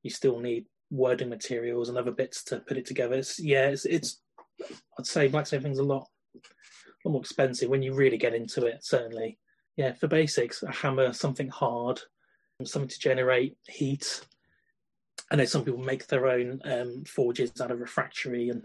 you 0.02 0.10
still 0.10 0.38
need 0.38 0.66
wording 0.90 1.28
materials 1.28 1.88
and 1.88 1.98
other 1.98 2.12
bits 2.12 2.44
to 2.44 2.60
put 2.60 2.76
it 2.76 2.86
together. 2.86 3.16
It's, 3.16 3.40
yeah, 3.40 3.66
it's, 3.66 3.84
it's 3.84 4.20
I'd 4.98 5.06
say 5.06 5.28
blacksmithing's 5.28 5.78
a 5.78 5.82
lot, 5.82 6.08
a 6.34 7.08
lot 7.08 7.12
more 7.12 7.20
expensive 7.20 7.68
when 7.68 7.82
you 7.82 7.94
really 7.94 8.18
get 8.18 8.34
into 8.34 8.66
it. 8.66 8.84
Certainly, 8.84 9.38
yeah. 9.76 9.92
For 9.94 10.06
basics, 10.06 10.62
a 10.62 10.72
hammer, 10.72 11.12
something 11.12 11.48
hard, 11.48 12.00
something 12.64 12.88
to 12.88 12.98
generate 12.98 13.56
heat. 13.66 14.24
I 15.30 15.36
know 15.36 15.44
some 15.44 15.64
people 15.64 15.80
make 15.80 16.06
their 16.06 16.28
own 16.28 16.60
um, 16.64 17.04
forges 17.04 17.60
out 17.60 17.70
of 17.70 17.80
refractory 17.80 18.50
and 18.50 18.64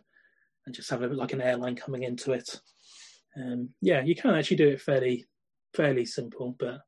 and 0.68 0.75
just 0.75 0.91
have 0.91 1.01
a, 1.01 1.08
like 1.08 1.34
an 1.34 1.41
airline 1.41 1.75
coming 1.75 2.03
into 2.03 2.34
it. 2.34 2.62
Um, 3.36 3.70
yeah, 3.82 4.01
you 4.01 4.15
can 4.15 4.36
actually 4.36 4.58
do 4.58 4.70
it 4.70 4.82
fairly 4.82 5.25
fairly 5.74 6.06
simple, 6.06 6.56
but 6.60 6.82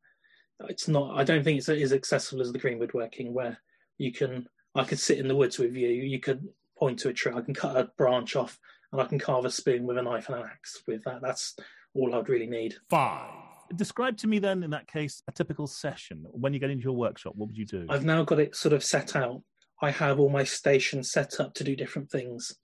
it's 0.70 0.88
not. 0.88 1.18
I 1.18 1.24
don't 1.24 1.44
think 1.44 1.58
it's 1.58 1.70
as 1.70 1.94
accessible 1.94 2.42
as 2.42 2.52
the 2.52 2.60
green 2.60 2.80
woodworking, 2.80 3.34
where 3.34 3.58
you 3.98 4.12
can. 4.12 4.48
I 4.76 4.84
could 4.84 5.00
sit 5.00 5.20
in 5.20 5.28
the 5.28 5.36
woods 5.36 5.60
with 5.60 5.76
you. 5.76 5.88
You 5.88 6.20
could 6.20 6.48
point 6.78 7.00
to 7.00 7.10
a 7.10 7.14
tree. 7.14 7.34
I 7.36 7.42
can 7.42 7.54
cut 7.54 7.78
a 7.78 7.92
branch 7.98 8.36
off, 8.36 8.60
and 8.92 9.02
I 9.02 9.06
can 9.06 9.20
carve 9.20 9.46
a 9.46 9.52
spoon 9.52 9.86
with 9.86 9.98
a 9.98 10.02
knife 10.02 10.30
and 10.30 10.40
an 10.40 10.46
axe. 10.46 10.82
With 10.88 11.04
that, 11.04 11.22
that's 11.22 11.56
all 11.94 12.16
I'd 12.16 12.30
really 12.30 12.48
need. 12.48 12.76
Five. 12.90 13.30
Describe 13.76 14.18
to 14.18 14.28
me 14.28 14.40
then, 14.40 14.64
in 14.64 14.72
that 14.72 14.88
case, 14.88 15.22
a 15.28 15.32
typical 15.32 15.68
session. 15.68 16.26
When 16.32 16.54
you 16.54 16.60
get 16.60 16.70
into 16.70 16.84
your 16.84 16.96
workshop, 16.96 17.34
what 17.36 17.48
would 17.48 17.58
you 17.58 17.66
do? 17.66 17.86
I've 17.90 18.06
now 18.06 18.24
got 18.24 18.40
it 18.40 18.56
sort 18.56 18.74
of 18.74 18.84
set 18.84 19.16
out. 19.16 19.42
I 19.82 19.92
have 19.92 20.20
all 20.20 20.30
my 20.30 20.44
stations 20.44 21.12
set 21.12 21.40
up 21.40 21.54
to 21.56 21.64
do 21.64 21.76
different 21.76 22.10
things. 22.10 22.56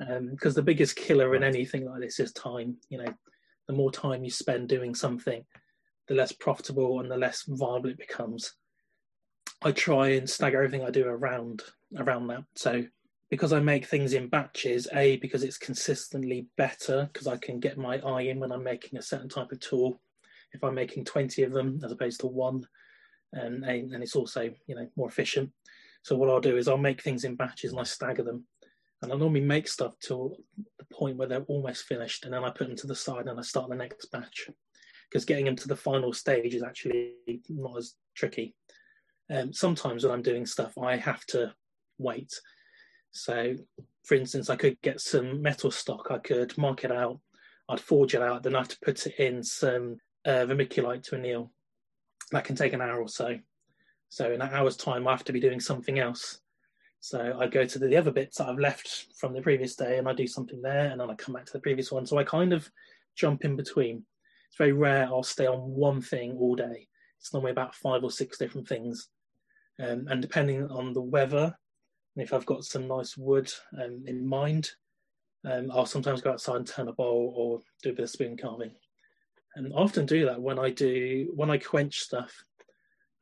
Um, 0.00 0.30
because 0.30 0.54
the 0.54 0.62
biggest 0.62 0.96
killer 0.96 1.34
in 1.34 1.42
anything 1.42 1.84
like 1.84 2.00
this 2.00 2.20
is 2.20 2.32
time. 2.32 2.76
You 2.88 2.98
know, 2.98 3.14
the 3.70 3.76
more 3.76 3.92
time 3.92 4.24
you 4.24 4.30
spend 4.30 4.68
doing 4.68 4.96
something, 4.96 5.44
the 6.08 6.14
less 6.14 6.32
profitable 6.32 6.98
and 6.98 7.08
the 7.08 7.16
less 7.16 7.44
viable 7.46 7.90
it 7.90 7.98
becomes. 7.98 8.52
I 9.62 9.70
try 9.70 10.08
and 10.08 10.28
stagger 10.28 10.60
everything 10.60 10.84
I 10.84 10.90
do 10.90 11.06
around 11.06 11.62
around 11.96 12.26
that. 12.26 12.42
So 12.56 12.82
because 13.30 13.52
I 13.52 13.60
make 13.60 13.86
things 13.86 14.12
in 14.12 14.26
batches, 14.26 14.88
a 14.92 15.18
because 15.18 15.44
it's 15.44 15.56
consistently 15.56 16.48
better 16.56 17.08
because 17.12 17.28
I 17.28 17.36
can 17.36 17.60
get 17.60 17.78
my 17.78 18.00
eye 18.00 18.22
in 18.22 18.40
when 18.40 18.50
I'm 18.50 18.64
making 18.64 18.98
a 18.98 19.02
certain 19.02 19.28
type 19.28 19.52
of 19.52 19.60
tool. 19.60 20.00
If 20.52 20.64
I'm 20.64 20.74
making 20.74 21.04
twenty 21.04 21.44
of 21.44 21.52
them 21.52 21.80
as 21.84 21.92
opposed 21.92 22.18
to 22.20 22.26
one, 22.26 22.66
and, 23.34 23.64
and 23.64 24.02
it's 24.02 24.16
also 24.16 24.50
you 24.66 24.74
know 24.74 24.88
more 24.96 25.08
efficient. 25.08 25.52
So 26.02 26.16
what 26.16 26.28
I'll 26.28 26.40
do 26.40 26.56
is 26.56 26.66
I'll 26.66 26.76
make 26.76 27.02
things 27.02 27.22
in 27.22 27.36
batches 27.36 27.70
and 27.70 27.80
I 27.80 27.84
stagger 27.84 28.24
them, 28.24 28.46
and 29.02 29.12
I 29.12 29.16
normally 29.16 29.40
make 29.40 29.66
stuff 29.68 29.94
till 30.00 30.36
the 30.78 30.84
point 30.92 31.16
where 31.16 31.28
they're 31.28 31.42
almost 31.42 31.84
finished, 31.84 32.24
and 32.24 32.34
then 32.34 32.44
I 32.44 32.50
put 32.50 32.68
them 32.68 32.76
to 32.76 32.86
the 32.86 32.94
side 32.94 33.26
and 33.26 33.38
I 33.38 33.42
start 33.42 33.70
the 33.70 33.76
next 33.76 34.10
batch. 34.10 34.50
Because 35.08 35.24
getting 35.24 35.46
them 35.46 35.56
to 35.56 35.68
the 35.68 35.76
final 35.76 36.12
stage 36.12 36.54
is 36.54 36.62
actually 36.62 37.14
not 37.48 37.76
as 37.78 37.94
tricky. 38.14 38.54
Um, 39.30 39.52
sometimes 39.52 40.04
when 40.04 40.12
I'm 40.12 40.22
doing 40.22 40.46
stuff, 40.46 40.76
I 40.78 40.96
have 40.96 41.24
to 41.26 41.54
wait. 41.98 42.32
So, 43.12 43.56
for 44.04 44.14
instance, 44.14 44.50
I 44.50 44.56
could 44.56 44.80
get 44.82 45.00
some 45.00 45.42
metal 45.42 45.70
stock, 45.70 46.08
I 46.10 46.18
could 46.18 46.56
mark 46.58 46.84
it 46.84 46.92
out, 46.92 47.20
I'd 47.68 47.80
forge 47.80 48.14
it 48.14 48.22
out, 48.22 48.42
then 48.42 48.54
I 48.54 48.58
have 48.58 48.68
to 48.68 48.78
put 48.84 49.06
it 49.06 49.14
in 49.18 49.42
some 49.42 49.98
uh, 50.24 50.46
vermiculite 50.46 51.04
to 51.04 51.16
anneal. 51.16 51.50
That 52.32 52.44
can 52.44 52.56
take 52.56 52.72
an 52.72 52.80
hour 52.80 53.00
or 53.00 53.08
so. 53.08 53.38
So, 54.08 54.32
in 54.32 54.42
an 54.42 54.50
hour's 54.52 54.76
time, 54.76 55.06
I 55.06 55.12
have 55.12 55.24
to 55.24 55.32
be 55.32 55.40
doing 55.40 55.60
something 55.60 55.98
else. 55.98 56.39
So, 57.00 57.36
I 57.40 57.46
go 57.46 57.64
to 57.64 57.78
the 57.78 57.96
other 57.96 58.10
bits 58.10 58.38
that 58.38 58.48
I've 58.48 58.58
left 58.58 59.06
from 59.16 59.32
the 59.32 59.42
previous 59.42 59.74
day 59.74 59.98
and 59.98 60.08
I 60.08 60.12
do 60.12 60.26
something 60.26 60.60
there, 60.60 60.90
and 60.90 61.00
then 61.00 61.10
I 61.10 61.14
come 61.14 61.34
back 61.34 61.46
to 61.46 61.52
the 61.52 61.60
previous 61.60 61.90
one. 61.90 62.06
So, 62.06 62.18
I 62.18 62.24
kind 62.24 62.52
of 62.52 62.70
jump 63.16 63.44
in 63.44 63.56
between. 63.56 64.04
It's 64.48 64.58
very 64.58 64.72
rare 64.72 65.06
I'll 65.06 65.22
stay 65.22 65.46
on 65.46 65.58
one 65.58 66.00
thing 66.00 66.36
all 66.38 66.54
day. 66.54 66.88
It's 67.18 67.32
normally 67.32 67.52
about 67.52 67.74
five 67.74 68.02
or 68.02 68.10
six 68.10 68.38
different 68.38 68.68
things. 68.68 69.08
Um, 69.80 70.06
and 70.08 70.20
depending 70.20 70.66
on 70.68 70.92
the 70.92 71.00
weather, 71.00 71.56
and 72.16 72.24
if 72.24 72.32
I've 72.32 72.46
got 72.46 72.64
some 72.64 72.88
nice 72.88 73.16
wood 73.16 73.50
um, 73.82 74.04
in 74.06 74.26
mind, 74.26 74.70
um, 75.44 75.70
I'll 75.72 75.86
sometimes 75.86 76.20
go 76.20 76.32
outside 76.32 76.56
and 76.56 76.66
turn 76.66 76.88
a 76.88 76.92
bowl 76.92 77.32
or 77.36 77.60
do 77.82 77.90
a 77.90 77.94
bit 77.94 78.04
of 78.04 78.10
spoon 78.10 78.36
carving. 78.36 78.72
And 79.56 79.72
I 79.72 79.76
often 79.76 80.06
do 80.06 80.26
that 80.26 80.40
when 80.40 80.58
I 80.58 80.70
do 80.70 81.32
when 81.34 81.50
I 81.50 81.58
quench 81.58 82.00
stuff 82.00 82.44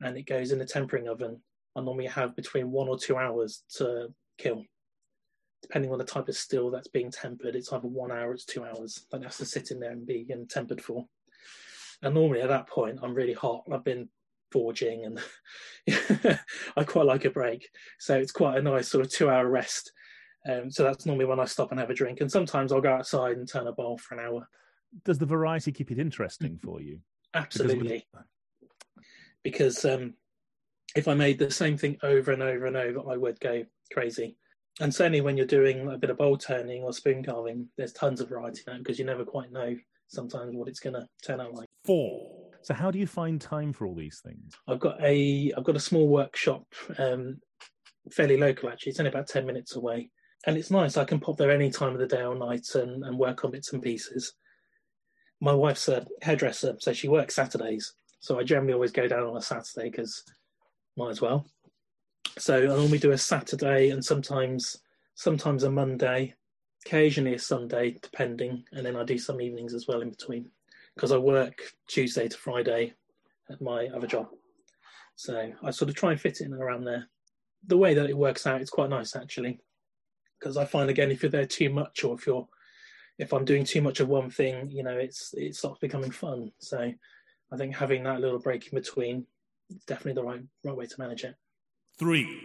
and 0.01 0.17
it 0.17 0.27
goes 0.27 0.51
in 0.51 0.59
the 0.59 0.65
tempering 0.65 1.07
oven. 1.07 1.41
I 1.79 1.83
normally 1.83 2.07
have 2.07 2.35
between 2.35 2.71
one 2.71 2.89
or 2.89 2.97
two 2.97 3.15
hours 3.15 3.63
to 3.77 4.13
kill, 4.37 4.63
depending 5.61 5.91
on 5.91 5.97
the 5.97 6.03
type 6.03 6.27
of 6.27 6.35
steel 6.35 6.69
that's 6.69 6.89
being 6.89 7.09
tempered. 7.09 7.55
It's 7.55 7.71
either 7.71 7.87
one 7.87 8.11
hour, 8.11 8.33
it's 8.33 8.45
two 8.45 8.65
hours. 8.65 9.05
That 9.11 9.23
has 9.23 9.37
to 9.37 9.45
sit 9.45 9.71
in 9.71 9.79
there 9.79 9.91
and 9.91 10.05
be 10.05 10.27
um, 10.33 10.45
tempered 10.47 10.81
for. 10.81 11.05
And 12.01 12.13
normally 12.13 12.41
at 12.41 12.49
that 12.49 12.67
point, 12.67 12.99
I'm 13.01 13.13
really 13.13 13.33
hot. 13.33 13.63
I've 13.71 13.83
been 13.83 14.09
forging 14.51 15.05
and 15.05 15.19
I 16.77 16.83
quite 16.83 17.05
like 17.05 17.25
a 17.25 17.29
break. 17.29 17.69
So 17.97 18.17
it's 18.17 18.31
quite 18.31 18.57
a 18.57 18.61
nice 18.61 18.89
sort 18.89 19.05
of 19.05 19.11
two 19.11 19.29
hour 19.29 19.47
rest. 19.49 19.91
Um, 20.49 20.69
so 20.69 20.83
that's 20.83 21.05
normally 21.05 21.25
when 21.25 21.39
I 21.39 21.45
stop 21.45 21.71
and 21.71 21.79
have 21.79 21.89
a 21.89 21.93
drink. 21.93 22.19
And 22.19 22.31
sometimes 22.31 22.71
I'll 22.71 22.81
go 22.81 22.93
outside 22.93 23.37
and 23.37 23.47
turn 23.47 23.67
a 23.67 23.71
bowl 23.71 23.97
for 23.97 24.15
an 24.15 24.25
hour. 24.25 24.47
Does 25.05 25.17
the 25.17 25.25
variety 25.25 25.71
keep 25.71 25.91
it 25.91 25.99
interesting 25.99 26.57
for 26.61 26.81
you? 26.81 26.99
Absolutely. 27.33 28.05
Because 29.43 29.85
um, 29.85 30.15
if 30.95 31.07
I 31.07 31.13
made 31.13 31.39
the 31.39 31.51
same 31.51 31.77
thing 31.77 31.97
over 32.03 32.31
and 32.31 32.41
over 32.41 32.65
and 32.65 32.77
over, 32.77 33.11
I 33.11 33.17
would 33.17 33.39
go 33.39 33.63
crazy. 33.91 34.37
And 34.79 34.93
certainly 34.93 35.21
when 35.21 35.35
you're 35.35 35.45
doing 35.45 35.87
a 35.91 35.97
bit 35.97 36.09
of 36.09 36.17
bowl 36.17 36.37
turning 36.37 36.83
or 36.83 36.93
spoon 36.93 37.23
carving, 37.23 37.67
there's 37.77 37.93
tons 37.93 38.21
of 38.21 38.29
variety 38.29 38.61
in 38.65 38.73
that 38.73 38.83
because 38.83 38.97
you 38.97 39.05
never 39.05 39.25
quite 39.25 39.51
know 39.51 39.75
sometimes 40.07 40.55
what 40.55 40.67
it's 40.67 40.79
going 40.79 40.93
to 40.93 41.05
turn 41.25 41.41
out 41.41 41.53
like. 41.53 41.67
Four. 41.85 42.49
So 42.61 42.73
how 42.73 42.91
do 42.91 42.99
you 42.99 43.07
find 43.07 43.39
time 43.39 43.73
for 43.73 43.87
all 43.87 43.95
these 43.95 44.21
things? 44.23 44.53
I've 44.67 44.79
got 44.79 45.01
a 45.03 45.51
I've 45.55 45.63
got 45.63 45.75
a 45.75 45.81
small 45.81 46.07
workshop, 46.07 46.63
um, 46.97 47.39
fairly 48.11 48.37
local 48.37 48.69
actually. 48.69 48.91
It's 48.91 48.99
only 48.99 49.11
about 49.11 49.27
ten 49.27 49.45
minutes 49.45 49.75
away, 49.75 50.09
and 50.45 50.57
it's 50.57 50.71
nice. 50.71 50.97
I 50.97 51.05
can 51.05 51.19
pop 51.19 51.37
there 51.37 51.51
any 51.51 51.69
time 51.69 51.93
of 51.93 51.99
the 51.99 52.07
day 52.07 52.23
or 52.23 52.35
night 52.35 52.67
and, 52.75 53.03
and 53.03 53.17
work 53.17 53.45
on 53.45 53.51
bits 53.51 53.73
and 53.73 53.81
pieces. 53.81 54.33
My 55.41 55.53
wife's 55.53 55.87
a 55.87 56.05
hairdresser, 56.21 56.75
so 56.79 56.91
she 56.91 57.07
works 57.07 57.35
Saturdays. 57.35 57.93
So 58.19 58.39
I 58.39 58.43
generally 58.43 58.73
always 58.73 58.91
go 58.91 59.07
down 59.07 59.23
on 59.23 59.37
a 59.37 59.41
Saturday 59.41 59.89
because 59.89 60.21
might 60.99 61.09
as 61.11 61.21
well. 61.21 61.47
So 62.37 62.57
I 62.57 62.65
normally 62.65 62.99
do 62.99 63.11
a 63.11 63.17
Saturday 63.17 63.89
and 63.89 64.03
sometimes 64.03 64.77
sometimes 65.15 65.63
a 65.63 65.71
Monday, 65.71 66.35
occasionally 66.85 67.33
a 67.33 67.39
Sunday, 67.39 67.97
depending, 68.01 68.63
and 68.71 68.85
then 68.85 68.95
I 68.95 69.03
do 69.03 69.17
some 69.17 69.41
evenings 69.41 69.73
as 69.73 69.87
well 69.87 70.01
in 70.01 70.09
between 70.09 70.51
because 70.95 71.11
I 71.11 71.17
work 71.17 71.61
Tuesday 71.87 72.27
to 72.27 72.37
Friday 72.37 72.93
at 73.49 73.61
my 73.61 73.87
other 73.87 74.07
job. 74.07 74.27
So 75.15 75.51
I 75.63 75.71
sort 75.71 75.89
of 75.89 75.95
try 75.95 76.11
and 76.11 76.21
fit 76.21 76.41
it 76.41 76.45
in 76.45 76.53
around 76.53 76.83
there. 76.83 77.07
The 77.67 77.77
way 77.77 77.93
that 77.93 78.09
it 78.09 78.17
works 78.17 78.45
out, 78.45 78.61
it's 78.61 78.69
quite 78.69 78.89
nice 78.89 79.15
actually, 79.15 79.59
because 80.39 80.57
I 80.57 80.65
find 80.65 80.89
again 80.89 81.11
if 81.11 81.23
you're 81.23 81.31
there 81.31 81.45
too 81.45 81.69
much 81.69 82.03
or 82.03 82.15
if 82.15 82.27
you're 82.27 82.47
if 83.17 83.33
I'm 83.33 83.43
doing 83.43 83.65
too 83.65 83.81
much 83.81 83.99
of 83.99 84.07
one 84.07 84.29
thing, 84.29 84.69
you 84.69 84.83
know, 84.83 84.97
it's 84.97 85.33
it 85.33 85.55
stops 85.55 85.79
becoming 85.79 86.11
fun. 86.11 86.51
So 86.59 86.91
I 87.51 87.57
think 87.57 87.75
having 87.75 88.03
that 88.03 88.21
little 88.21 88.39
break 88.39 88.67
in 88.67 88.77
between 88.77 89.25
is 89.69 89.83
definitely 89.85 90.13
the 90.13 90.23
right 90.23 90.41
right 90.63 90.75
way 90.75 90.85
to 90.85 90.99
manage 90.99 91.23
it. 91.23 91.35
Three. 91.97 92.41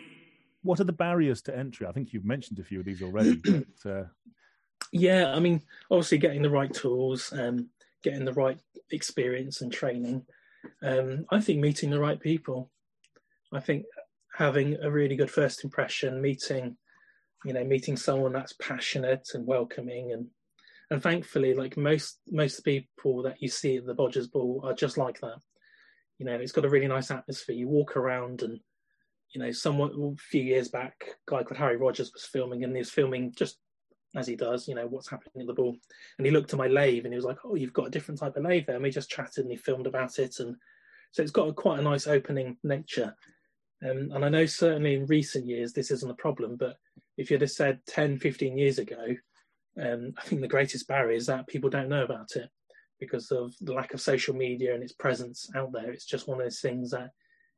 What 0.63 0.81
are 0.81 0.85
the 0.85 0.93
barriers 0.93 1.43
to 1.43 1.57
entry? 1.57 1.87
I 1.87 1.93
think 1.93 2.13
you've 2.13 2.25
mentioned 2.25 2.59
a 2.59 2.65
few 2.65 2.81
of 2.81 2.87
these 2.87 3.03
already. 3.03 3.37
but, 3.45 3.91
uh, 3.91 4.05
Yeah, 4.93 5.33
I 5.35 5.39
mean, 5.39 5.63
obviously 5.91 6.19
getting 6.19 6.43
the 6.43 6.51
right 6.51 6.73
tools, 6.73 7.33
um, 7.37 7.69
getting 8.03 8.25
the 8.25 8.33
right 8.33 8.59
experience 8.91 9.61
and 9.61 9.73
training. 9.73 10.25
Um, 10.83 11.27
I 11.31 11.41
think 11.41 11.61
meeting 11.61 11.91
the 11.91 12.01
right 12.01 12.19
people. 12.19 12.71
I 13.53 13.61
think 13.61 13.85
having 14.35 14.77
a 14.83 14.91
really 14.91 15.17
good 15.17 15.31
first 15.31 15.65
impression, 15.65 16.21
meeting, 16.21 16.77
you 17.45 17.53
know, 17.53 17.65
meeting 17.65 17.97
someone 17.97 18.33
that's 18.33 18.55
passionate 18.55 19.29
and 19.35 19.47
welcoming, 19.47 20.13
and 20.13 20.29
and 20.91 21.03
thankfully, 21.03 21.55
like 21.55 21.77
most 21.77 22.19
most 22.31 22.65
people 22.65 23.23
that 23.23 23.41
you 23.41 23.49
see 23.49 23.77
at 23.77 23.87
the 23.87 23.95
Bodgers 23.95 24.31
Ball 24.31 24.61
are 24.65 24.75
just 24.75 24.99
like 24.99 25.21
that. 25.21 25.39
You 26.19 26.27
know, 26.27 26.35
it's 26.35 26.53
got 26.53 26.65
a 26.65 26.69
really 26.69 26.87
nice 26.87 27.11
atmosphere. 27.11 27.57
You 27.57 27.69
walk 27.69 27.97
around 27.97 28.43
and 28.43 28.61
you 29.35 29.41
know, 29.41 29.51
someone 29.51 29.91
a 29.91 30.23
few 30.23 30.43
years 30.43 30.69
back, 30.69 30.95
a 31.09 31.31
guy 31.31 31.43
called 31.43 31.59
Harry 31.59 31.77
Rogers 31.77 32.13
was 32.13 32.25
filming, 32.25 32.63
and 32.63 32.73
he 32.73 32.79
was 32.79 32.91
filming 32.91 33.33
just 33.37 33.59
as 34.17 34.29
he 34.29 34.37
does, 34.37 34.69
you 34.69 34.77
know, 34.77 34.87
what's 34.87 35.11
happening 35.11 35.41
at 35.41 35.47
the 35.49 35.55
ball. 35.55 35.77
And 36.19 36.27
he 36.27 36.31
looked 36.31 36.53
at 36.53 36.59
my 36.59 36.69
lathe 36.69 37.05
and 37.05 37.13
he 37.13 37.17
was 37.17 37.25
like, 37.25 37.39
"Oh, 37.45 37.57
you've 37.57 37.73
got 37.73 37.89
a 37.89 37.91
different 37.91 38.21
type 38.21 38.37
of 38.37 38.45
lathe 38.45 38.67
there." 38.67 38.77
And 38.77 38.85
we 38.85 38.91
just 38.91 39.11
chatted 39.11 39.45
and 39.45 39.51
he 39.51 39.57
filmed 39.57 39.89
about 39.89 40.19
it, 40.21 40.39
and 40.39 40.57
so 41.11 41.23
it's 41.23 41.33
got 41.33 41.49
a, 41.49 41.53
quite 41.53 41.81
a 41.81 41.83
nice 41.83 42.07
opening 42.07 42.57
nature. 42.63 43.15
Um, 43.85 44.11
and 44.15 44.25
I 44.25 44.29
know 44.29 44.47
certainly 44.47 44.95
in 44.95 45.07
recent 45.07 45.47
years 45.47 45.73
this 45.73 45.91
isn't 45.91 46.11
a 46.11 46.15
problem, 46.15 46.57
but 46.57 46.77
if 47.19 47.31
you'd 47.31 47.43
have 47.43 47.51
said 47.51 47.81
10, 47.87 48.19
15 48.19 48.57
years 48.57 48.79
ago, 48.79 49.17
um, 49.81 50.15
I 50.17 50.23
think 50.23 50.41
the 50.41 50.49
greatest 50.49 50.89
barrier 50.89 51.17
is 51.17 51.27
that 51.27 51.49
people 51.49 51.69
don't 51.69 51.89
know 51.89 52.05
about 52.05 52.37
it 52.37 52.49
because 53.01 53.31
of 53.31 53.55
the 53.61 53.73
lack 53.73 53.95
of 53.95 54.01
social 54.01 54.35
media 54.35 54.75
and 54.75 54.83
its 54.83 54.93
presence 54.93 55.49
out 55.57 55.73
there. 55.73 55.91
It's 55.91 56.07
just 56.07 56.29
one 56.29 56.41
of 56.41 56.45
those 56.45 56.61
things 56.61 56.91
that 56.91 57.11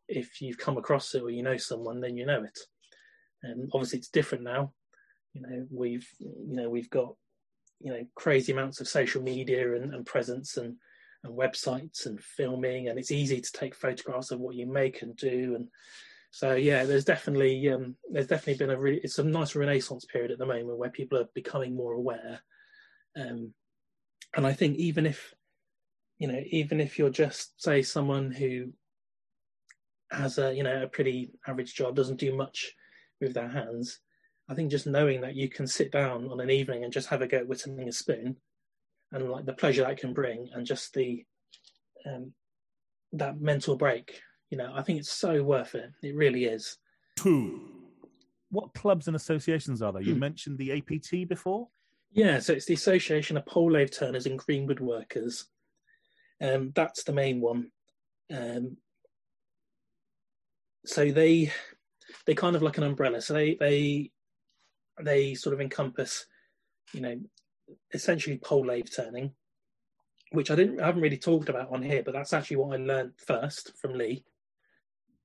if 0.09 0.41
you've 0.41 0.59
come 0.59 0.77
across 0.79 1.15
it 1.15 1.23
or 1.23 1.31
you 1.31 1.43
know 1.43 1.57
someone, 1.57 2.01
then 2.01 2.17
you 2.17 2.27
know 2.27 2.43
it. 2.43 2.59
And 3.43 3.71
obviously, 3.73 3.99
it's 3.99 4.09
different 4.09 4.45
now. 4.45 4.73
You 5.35 5.43
know, 5.43 5.67
we've 5.71 6.09
you 6.19 6.57
know 6.57 6.71
we've 6.71 6.91
got 6.91 7.15
you 7.81 7.93
know 7.93 8.07
crazy 8.15 8.53
amounts 8.53 8.81
of 8.81 8.89
social 8.89 9.23
media 9.23 9.75
and, 9.77 9.93
and 9.95 10.07
presence 10.07 10.57
and 10.57 10.77
and 11.25 11.37
websites 11.37 12.07
and 12.07 12.21
filming, 12.21 12.89
and 12.89 12.99
it's 12.99 13.11
easy 13.11 13.41
to 13.41 13.53
take 13.53 13.75
photographs 13.75 14.31
of 14.31 14.41
what 14.41 14.55
you 14.55 14.67
make 14.67 15.03
and 15.03 15.17
do. 15.17 15.55
And 15.57 15.69
so, 16.31 16.55
yeah, 16.55 16.85
there's 16.85 17.05
definitely 17.05 17.69
um, 17.71 17.97
there's 18.11 18.27
definitely 18.27 18.67
been 18.67 18.75
a 18.75 18.79
really 18.79 19.01
it's 19.03 19.19
a 19.19 19.25
nice 19.25 19.55
renaissance 19.55 20.05
period 20.05 20.31
at 20.31 20.39
the 20.39 20.47
moment 20.47 20.79
where 20.79 20.91
people 20.91 21.19
are 21.19 21.29
becoming 21.35 21.75
more 21.75 21.93
aware. 21.93 22.41
Um, 23.17 23.55
and 24.37 24.47
I 24.47 24.53
think 24.53 24.77
even 24.77 25.07
if 25.07 25.35
you 26.19 26.29
know 26.29 26.41
even 26.51 26.81
if 26.81 26.99
you're 26.99 27.11
just 27.11 27.61
say 27.61 27.83
someone 27.83 28.31
who 28.31 28.73
has 30.13 30.39
a 30.39 30.55
you 30.55 30.63
know 30.63 30.85
a 30.85 30.89
pretty 30.89 31.33
average 31.47 31.75
job, 31.75 31.97
doesn't 31.97 32.21
do 32.21 32.35
much 32.35 32.73
with 33.21 33.35
their 33.35 33.49
hands. 33.49 33.99
I 34.49 34.55
think 34.55 34.71
just 34.71 34.87
knowing 34.87 35.23
that 35.23 35.35
you 35.35 35.49
can 35.49 35.67
sit 35.67 35.91
down 35.91 36.29
on 36.31 36.39
an 36.41 36.51
evening 36.51 36.85
and 36.85 36.93
just 36.93 37.09
have 37.09 37.23
a 37.23 37.27
go 37.27 37.39
at 37.39 37.49
whittling 37.49 37.89
a 37.89 37.93
spoon, 37.93 38.37
and 39.11 39.29
like 39.29 39.47
the 39.47 39.55
pleasure 39.55 39.83
that 39.83 39.99
can 39.99 40.13
bring, 40.13 40.49
and 40.55 40.65
just 40.65 40.95
the 40.95 41.25
um, 42.07 42.33
that 43.13 43.41
mental 43.41 43.77
break. 43.77 44.21
You 44.51 44.59
know, 44.59 44.73
I 44.73 44.83
think 44.83 45.01
it's 45.01 45.11
so 45.11 45.43
worth 45.43 45.75
it. 45.75 45.91
It 46.03 46.15
really 46.15 46.45
is. 46.45 46.79
Two. 47.17 47.73
what 48.51 48.75
clubs 48.75 49.09
and 49.09 49.17
associations 49.17 49.83
are 49.83 49.93
there? 49.93 50.03
You 50.03 50.15
mentioned 50.15 50.59
the 50.59 50.73
APT 50.73 51.29
before. 51.29 51.69
Yeah, 52.13 52.39
so 52.39 52.53
it's 52.55 52.67
the 52.67 52.75
Association 52.75 53.37
of 53.37 53.47
Pole 53.47 53.87
Turners 53.87 54.27
and 54.27 54.39
Greenwood 54.39 54.81
Workers. 54.81 55.47
Um, 56.41 56.73
that's 56.75 57.05
the 57.05 57.13
main 57.13 57.41
one. 57.41 57.71
Um, 58.35 58.79
so 60.85 61.11
they 61.11 61.53
they 62.27 62.35
kind 62.35 62.57
of 62.57 62.63
like 62.63 62.79
an 62.79 62.85
umbrella. 62.85 63.21
So 63.21 63.35
they 63.35 63.55
they 63.55 64.11
they 65.03 65.35
sort 65.35 65.55
of 65.55 65.61
encompass, 65.61 66.27
you 66.93 67.01
know, 67.01 67.21
essentially 67.93 68.39
pole 68.39 68.71
turning, 68.95 69.33
which 70.33 70.51
I 70.51 70.55
didn't 70.55 70.81
I 70.81 70.87
haven't 70.87 71.03
really 71.03 71.19
talked 71.19 71.49
about 71.49 71.73
on 71.73 71.83
here, 71.83 72.03
but 72.03 72.13
that's 72.15 72.33
actually 72.33 72.57
what 72.57 72.79
I 72.79 72.83
learned 72.83 73.13
first 73.19 73.77
from 73.81 73.95
Lee. 73.95 74.25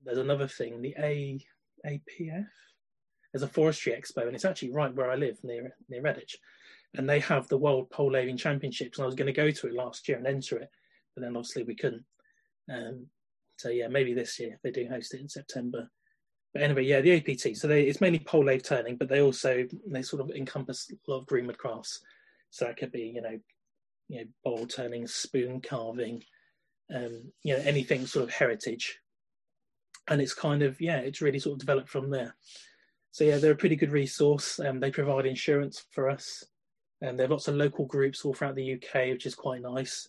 There's 0.03 0.17
another 0.17 0.47
thing, 0.47 0.81
the 0.81 0.95
A 0.99 1.39
APF. 1.85 2.47
There's 3.31 3.43
a 3.43 3.47
forestry 3.47 3.93
expo, 3.93 4.25
and 4.25 4.35
it's 4.35 4.45
actually 4.45 4.71
right 4.71 4.93
where 4.93 5.09
I 5.09 5.15
live 5.15 5.37
near 5.43 5.75
near 5.89 6.03
Redditch, 6.03 6.35
and 6.95 7.09
they 7.09 7.19
have 7.19 7.47
the 7.47 7.57
World 7.57 7.89
Pole 7.89 8.11
Lathing 8.11 8.37
Championships, 8.37 8.97
and 8.97 9.03
I 9.03 9.05
was 9.05 9.15
going 9.15 9.27
to 9.27 9.33
go 9.33 9.49
to 9.49 9.67
it 9.67 9.73
last 9.73 10.07
year 10.07 10.17
and 10.17 10.27
enter 10.27 10.57
it, 10.57 10.69
but 11.15 11.21
then 11.21 11.35
obviously 11.35 11.63
we 11.63 11.75
couldn't. 11.75 12.03
Um, 12.71 13.07
so 13.57 13.69
yeah, 13.69 13.87
maybe 13.87 14.13
this 14.13 14.39
year 14.39 14.59
they 14.63 14.71
do 14.71 14.87
host 14.89 15.13
it 15.13 15.21
in 15.21 15.29
September. 15.29 15.89
But 16.53 16.63
anyway, 16.63 16.83
yeah, 16.83 17.01
the 17.01 17.15
APT. 17.15 17.55
So 17.55 17.67
they, 17.67 17.83
it's 17.83 18.01
mainly 18.01 18.19
pole 18.19 18.43
lathe 18.43 18.63
turning, 18.63 18.97
but 18.97 19.07
they 19.07 19.21
also 19.21 19.65
they 19.87 20.01
sort 20.01 20.21
of 20.21 20.31
encompass 20.31 20.91
a 20.91 21.11
lot 21.11 21.19
of 21.19 21.27
greenwood 21.27 21.57
crafts. 21.57 22.01
So 22.49 22.65
that 22.65 22.77
could 22.77 22.91
be 22.91 23.11
you 23.15 23.21
know, 23.21 23.39
you 24.09 24.17
know, 24.17 24.25
bowl 24.43 24.65
turning, 24.65 25.07
spoon 25.07 25.61
carving, 25.61 26.23
um, 26.93 27.31
you 27.43 27.55
know, 27.55 27.63
anything 27.63 28.05
sort 28.05 28.23
of 28.23 28.33
heritage. 28.33 28.99
And 30.09 30.19
it's 30.19 30.33
kind 30.33 30.61
of 30.61 30.81
yeah, 30.81 30.97
it's 30.97 31.21
really 31.21 31.39
sort 31.39 31.53
of 31.53 31.59
developed 31.59 31.89
from 31.89 32.09
there. 32.09 32.35
So 33.11 33.23
yeah, 33.23 33.37
they're 33.37 33.51
a 33.51 33.55
pretty 33.57 33.75
good 33.75 33.91
resource. 33.91 34.59
Um, 34.59 34.79
they 34.79 34.91
provide 34.91 35.25
insurance 35.25 35.85
for 35.91 36.09
us, 36.09 36.43
and 37.01 37.17
there 37.17 37.25
are 37.25 37.29
lots 37.29 37.47
of 37.47 37.55
local 37.55 37.85
groups 37.85 38.23
all 38.23 38.33
throughout 38.33 38.55
the 38.55 38.73
UK, 38.73 39.09
which 39.09 39.25
is 39.25 39.35
quite 39.35 39.61
nice. 39.61 40.07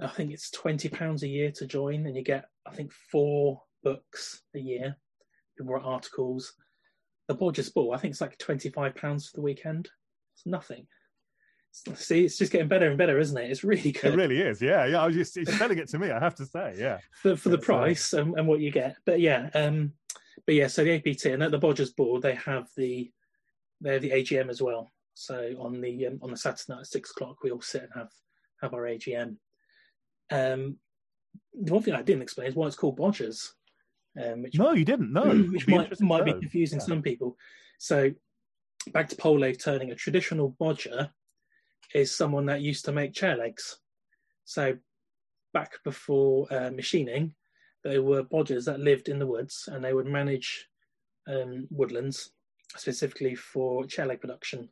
I 0.00 0.08
think 0.08 0.32
it's 0.32 0.50
twenty 0.50 0.88
pounds 0.88 1.22
a 1.22 1.28
year 1.28 1.50
to 1.52 1.66
join, 1.66 2.06
and 2.06 2.16
you 2.16 2.22
get 2.22 2.46
I 2.66 2.74
think 2.74 2.92
four 2.92 3.62
books 3.82 4.42
a 4.54 4.58
year, 4.58 4.96
more 5.60 5.80
articles. 5.80 6.54
The 7.28 7.36
Bodgers 7.36 7.72
Ball, 7.72 7.94
I 7.94 7.98
think 7.98 8.12
it's 8.12 8.20
like 8.20 8.38
twenty 8.38 8.70
five 8.70 8.94
pounds 8.94 9.28
for 9.28 9.36
the 9.36 9.42
weekend. 9.42 9.88
It's 10.34 10.46
nothing. 10.46 10.86
See, 11.94 12.24
it's 12.24 12.36
just 12.36 12.52
getting 12.52 12.68
better 12.68 12.88
and 12.88 12.98
better, 12.98 13.18
isn't 13.18 13.36
it? 13.36 13.50
It's 13.50 13.64
really 13.64 13.92
good 13.92 14.12
It 14.12 14.16
really 14.16 14.40
is. 14.40 14.60
Yeah, 14.60 14.84
yeah. 14.84 15.02
I 15.02 15.06
was 15.06 15.16
just 15.16 15.36
it's 15.38 15.56
selling 15.56 15.78
it 15.78 15.88
to 15.88 15.98
me. 15.98 16.10
I 16.10 16.18
have 16.18 16.34
to 16.36 16.46
say. 16.46 16.74
Yeah. 16.78 16.98
for, 17.14 17.34
for 17.34 17.48
the 17.48 17.56
That's 17.56 17.66
price 17.66 18.12
and, 18.12 18.38
and 18.38 18.46
what 18.46 18.60
you 18.60 18.70
get. 18.70 18.96
But 19.06 19.20
yeah, 19.20 19.48
um, 19.54 19.92
but 20.46 20.54
yeah. 20.54 20.66
So 20.66 20.84
the 20.84 20.96
APT 20.96 21.26
and 21.26 21.42
at 21.42 21.50
the 21.50 21.58
Bodgers 21.58 21.94
Ball, 21.96 22.20
they 22.20 22.34
have 22.34 22.68
the 22.76 23.10
they 23.80 23.94
have 23.94 24.02
the 24.02 24.10
AGM 24.10 24.50
as 24.50 24.60
well. 24.60 24.90
So 25.14 25.54
on 25.58 25.80
the 25.80 26.06
um, 26.06 26.18
on 26.22 26.30
the 26.30 26.36
Saturday 26.36 26.64
night 26.74 26.80
at 26.80 26.86
six 26.86 27.10
o'clock, 27.10 27.42
we 27.42 27.50
all 27.50 27.60
sit 27.60 27.82
and 27.82 27.92
have 27.94 28.10
have 28.60 28.74
our 28.74 28.82
AGM. 28.82 29.36
Um, 30.30 30.76
the 31.54 31.72
one 31.72 31.82
thing 31.82 31.94
I 31.94 32.02
didn't 32.02 32.22
explain 32.22 32.48
is 32.48 32.54
why 32.54 32.66
it's 32.66 32.76
called 32.76 32.98
Bodgers, 32.98 33.50
um, 34.22 34.42
which 34.42 34.56
No, 34.58 34.72
you 34.72 34.84
didn't. 34.84 35.12
No, 35.12 35.36
which 35.52 35.66
be 35.66 35.72
might 35.72 36.00
might 36.00 36.24
be 36.24 36.32
confusing 36.32 36.78
Yeah. 36.78 36.84
some 36.86 37.02
people. 37.02 37.36
So 37.78 38.10
back 38.92 39.08
to 39.10 39.16
pole 39.16 39.38
lathe 39.38 39.58
turning, 39.60 39.90
a 39.90 39.94
traditional 39.94 40.50
bodger 40.58 41.10
is 41.94 42.14
someone 42.14 42.46
that 42.46 42.62
used 42.62 42.84
to 42.86 42.92
make 42.92 43.12
chair 43.12 43.36
legs. 43.36 43.78
So 44.44 44.76
back 45.52 45.72
before 45.84 46.52
uh, 46.52 46.70
machining, 46.70 47.34
there 47.84 48.02
were 48.02 48.24
bodgers 48.24 48.64
that 48.64 48.80
lived 48.80 49.08
in 49.08 49.18
the 49.18 49.26
woods 49.26 49.68
and 49.70 49.84
they 49.84 49.92
would 49.92 50.06
manage 50.06 50.68
um, 51.28 51.66
woodlands 51.70 52.32
specifically 52.76 53.34
for 53.34 53.84
chair 53.84 54.06
leg 54.06 54.20
production. 54.20 54.68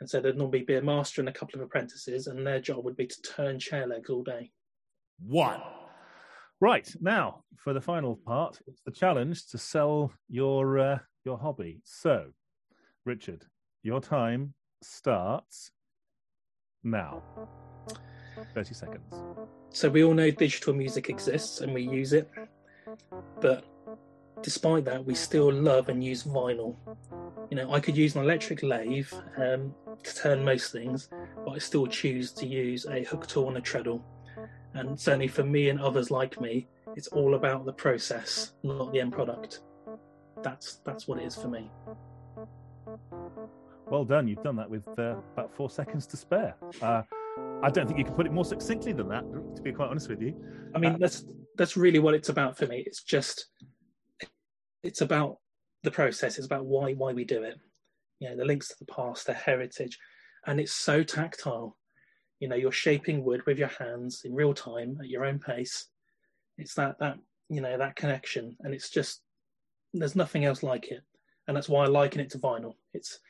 And 0.00 0.08
so 0.08 0.20
there'd 0.20 0.38
normally 0.38 0.62
be 0.62 0.76
a 0.76 0.82
master 0.82 1.20
and 1.20 1.28
a 1.28 1.32
couple 1.32 1.60
of 1.60 1.66
apprentices, 1.66 2.26
and 2.28 2.46
their 2.46 2.60
job 2.60 2.84
would 2.84 2.96
be 2.96 3.06
to 3.06 3.22
turn 3.22 3.58
chair 3.58 3.86
legs 3.86 4.10
all 4.10 4.22
day. 4.22 4.50
One. 5.26 5.60
Right 6.60 6.88
now, 7.00 7.44
for 7.56 7.72
the 7.72 7.80
final 7.80 8.16
part, 8.16 8.58
it's 8.66 8.82
the 8.82 8.90
challenge 8.90 9.46
to 9.48 9.58
sell 9.58 10.12
your 10.28 10.78
uh, 10.78 10.98
your 11.24 11.38
hobby. 11.38 11.80
So, 11.84 12.26
Richard, 13.04 13.44
your 13.82 14.00
time 14.00 14.54
starts 14.82 15.70
now. 16.82 17.22
Thirty 18.54 18.74
seconds. 18.74 19.22
So 19.70 19.88
we 19.88 20.02
all 20.04 20.14
know 20.14 20.30
digital 20.30 20.74
music 20.74 21.10
exists 21.10 21.60
and 21.60 21.74
we 21.74 21.82
use 21.82 22.12
it, 22.12 22.30
but 23.40 23.64
despite 24.42 24.84
that, 24.86 25.04
we 25.04 25.14
still 25.14 25.52
love 25.52 25.88
and 25.88 26.02
use 26.02 26.24
vinyl. 26.24 26.76
You 27.50 27.56
know, 27.56 27.72
I 27.72 27.80
could 27.80 27.96
use 27.96 28.16
an 28.16 28.22
electric 28.22 28.62
lathe 28.62 29.12
um, 29.36 29.74
to 30.04 30.14
turn 30.14 30.44
most 30.44 30.72
things, 30.72 31.08
but 31.44 31.52
I 31.52 31.58
still 31.58 31.86
choose 31.86 32.32
to 32.32 32.46
use 32.46 32.86
a 32.86 33.04
hook 33.04 33.26
tool 33.26 33.48
and 33.48 33.56
a 33.56 33.60
treadle. 33.60 34.04
And 34.74 34.98
certainly 34.98 35.28
for 35.28 35.44
me 35.44 35.70
and 35.70 35.80
others 35.80 36.10
like 36.10 36.40
me, 36.40 36.68
it's 36.96 37.08
all 37.08 37.34
about 37.34 37.64
the 37.64 37.72
process, 37.72 38.52
not 38.62 38.92
the 38.92 39.00
end 39.00 39.12
product. 39.12 39.60
That's 40.42 40.80
that's 40.84 41.08
what 41.08 41.18
it 41.18 41.24
is 41.24 41.34
for 41.34 41.48
me. 41.48 41.70
Well 43.90 44.04
done. 44.04 44.28
You've 44.28 44.42
done 44.42 44.56
that 44.56 44.68
with 44.68 44.86
uh, 44.98 45.16
about 45.32 45.54
four 45.54 45.70
seconds 45.70 46.06
to 46.08 46.16
spare. 46.16 46.54
Uh, 46.82 47.02
I 47.62 47.70
don't 47.70 47.86
think 47.86 47.98
you 47.98 48.04
can 48.04 48.14
put 48.14 48.26
it 48.26 48.32
more 48.32 48.44
succinctly 48.44 48.92
than 48.92 49.08
that. 49.08 49.24
To 49.56 49.62
be 49.62 49.72
quite 49.72 49.88
honest 49.88 50.08
with 50.08 50.20
you. 50.20 50.34
I 50.74 50.78
mean, 50.78 50.98
that's 50.98 51.24
that's 51.56 51.76
really 51.76 51.98
what 51.98 52.14
it's 52.14 52.28
about 52.28 52.56
for 52.56 52.66
me. 52.66 52.84
It's 52.86 53.02
just 53.02 53.46
it's 54.82 55.00
about 55.00 55.38
the 55.82 55.90
process. 55.90 56.36
It's 56.38 56.46
about 56.46 56.66
why 56.66 56.92
why 56.92 57.12
we 57.12 57.24
do 57.24 57.42
it. 57.42 57.58
You 58.20 58.30
know, 58.30 58.36
the 58.36 58.44
links 58.44 58.68
to 58.68 58.76
the 58.78 58.92
past, 58.92 59.26
the 59.26 59.32
heritage, 59.32 59.98
and 60.46 60.60
it's 60.60 60.72
so 60.72 61.02
tactile. 61.02 61.76
You 62.40 62.48
know, 62.48 62.56
you're 62.56 62.72
shaping 62.72 63.24
wood 63.24 63.42
with 63.46 63.58
your 63.58 63.68
hands 63.68 64.22
in 64.24 64.34
real 64.34 64.54
time 64.54 64.98
at 65.00 65.08
your 65.08 65.24
own 65.24 65.38
pace, 65.38 65.86
It's 66.56 66.74
that 66.74 66.98
that 67.00 67.18
you 67.48 67.60
know 67.60 67.78
that 67.78 67.96
connection, 67.96 68.56
and 68.60 68.74
it's 68.74 68.90
just 68.90 69.22
there's 69.94 70.16
nothing 70.16 70.44
else 70.44 70.62
like 70.62 70.88
it, 70.88 71.02
and 71.46 71.56
that's 71.56 71.68
why 71.68 71.84
I 71.84 71.88
liken 71.88 72.20
it 72.20 72.30
to 72.30 72.38
vinyl. 72.38 72.74
It's 72.94 73.20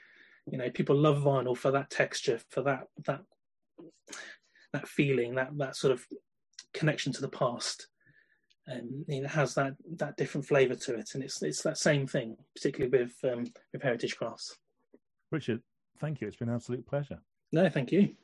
you 0.51 0.59
know 0.59 0.71
people 0.71 0.97
love 0.97 1.23
vinyl 1.23 1.57
for 1.57 1.71
that 1.71 1.91
texture, 1.91 2.41
for 2.51 2.63
that 2.63 2.85
that 3.07 3.21
that 4.73 4.89
feeling, 4.89 5.35
that 5.37 5.51
that 5.59 5.77
sort 5.77 5.93
of 5.93 6.05
connection 6.75 7.13
to 7.13 7.21
the 7.21 7.29
past, 7.29 7.89
and 8.67 9.05
it 9.09 9.27
has 9.27 9.55
that 9.55 9.75
that 9.97 10.17
different 10.17 10.47
flavour 10.47 10.75
to 10.75 10.95
it, 10.97 11.11
and 11.15 11.23
it's 11.23 11.43
it's 11.43 11.63
that 11.63 11.79
same 11.79 12.07
thing, 12.07 12.37
particularly 12.55 12.91
with 12.99 13.15
um, 13.25 13.45
with 13.73 13.83
heritage 13.83 14.17
crafts. 14.17 14.57
Richard, 15.31 15.63
thank 15.99 16.21
you. 16.21 16.29
It's 16.29 16.37
been 16.37 16.49
an 16.49 16.55
absolute 16.55 16.87
pleasure. 16.87 17.19
No, 17.53 17.69
thank 17.69 17.93
you. 17.93 18.15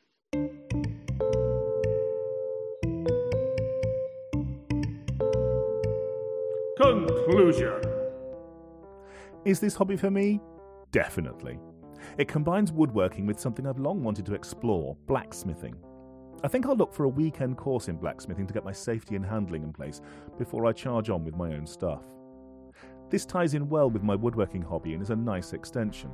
Conclusion. 6.77 7.81
Is 9.45 9.61
this 9.61 9.75
hobby 9.75 9.97
for 9.97 10.11
me? 10.11 10.41
Definitely. 10.93 11.59
It 12.19 12.29
combines 12.29 12.73
woodworking 12.73 13.27
with 13.27 13.39
something 13.39 13.67
I've 13.67 13.79
long 13.79 14.03
wanted 14.03 14.27
to 14.27 14.35
explore 14.35 14.97
blacksmithing. 15.07 15.77
I 16.43 16.49
think 16.49 16.67
I'll 16.67 16.77
look 16.77 16.93
for 16.93 17.05
a 17.05 17.09
weekend 17.09 17.57
course 17.57 17.89
in 17.89 17.97
blacksmithing 17.97 18.47
to 18.47 18.55
get 18.55 18.65
my 18.65 18.73
safety 18.73 19.17
and 19.17 19.25
handling 19.25 19.63
in 19.63 19.73
place 19.73 20.01
before 20.39 20.67
I 20.67 20.73
charge 20.73 21.11
on 21.11 21.25
with 21.25 21.35
my 21.37 21.55
own 21.55 21.67
stuff. 21.67 22.03
This 23.11 23.25
ties 23.25 23.55
in 23.55 23.69
well 23.69 23.89
with 23.91 24.03
my 24.03 24.15
woodworking 24.15 24.63
hobby 24.63 24.95
and 24.95 25.03
is 25.03 25.11
a 25.11 25.17
nice 25.17 25.53
extension. 25.53 26.11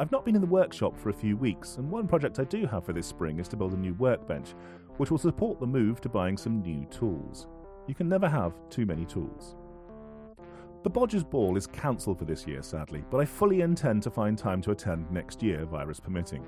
I've 0.00 0.10
not 0.10 0.24
been 0.24 0.34
in 0.34 0.40
the 0.40 0.46
workshop 0.46 0.98
for 0.98 1.10
a 1.10 1.12
few 1.12 1.36
weeks, 1.36 1.76
and 1.76 1.90
one 1.90 2.08
project 2.08 2.38
I 2.38 2.44
do 2.44 2.64
have 2.64 2.86
for 2.86 2.94
this 2.94 3.06
spring 3.06 3.38
is 3.38 3.48
to 3.48 3.56
build 3.56 3.74
a 3.74 3.76
new 3.76 3.92
workbench, 3.92 4.54
which 4.96 5.10
will 5.10 5.18
support 5.18 5.60
the 5.60 5.66
move 5.66 6.00
to 6.00 6.08
buying 6.08 6.38
some 6.38 6.62
new 6.62 6.86
tools. 6.86 7.48
You 7.86 7.94
can 7.94 8.08
never 8.08 8.26
have 8.26 8.54
too 8.70 8.86
many 8.86 9.04
tools. 9.04 9.56
The 10.84 10.90
Bodgers 10.90 11.28
Ball 11.28 11.54
is 11.58 11.66
cancelled 11.66 12.18
for 12.18 12.24
this 12.24 12.46
year, 12.46 12.62
sadly, 12.62 13.04
but 13.10 13.18
I 13.18 13.26
fully 13.26 13.60
intend 13.60 14.02
to 14.04 14.10
find 14.10 14.38
time 14.38 14.62
to 14.62 14.70
attend 14.70 15.10
next 15.10 15.42
year, 15.42 15.66
virus 15.66 16.00
permitting. 16.00 16.46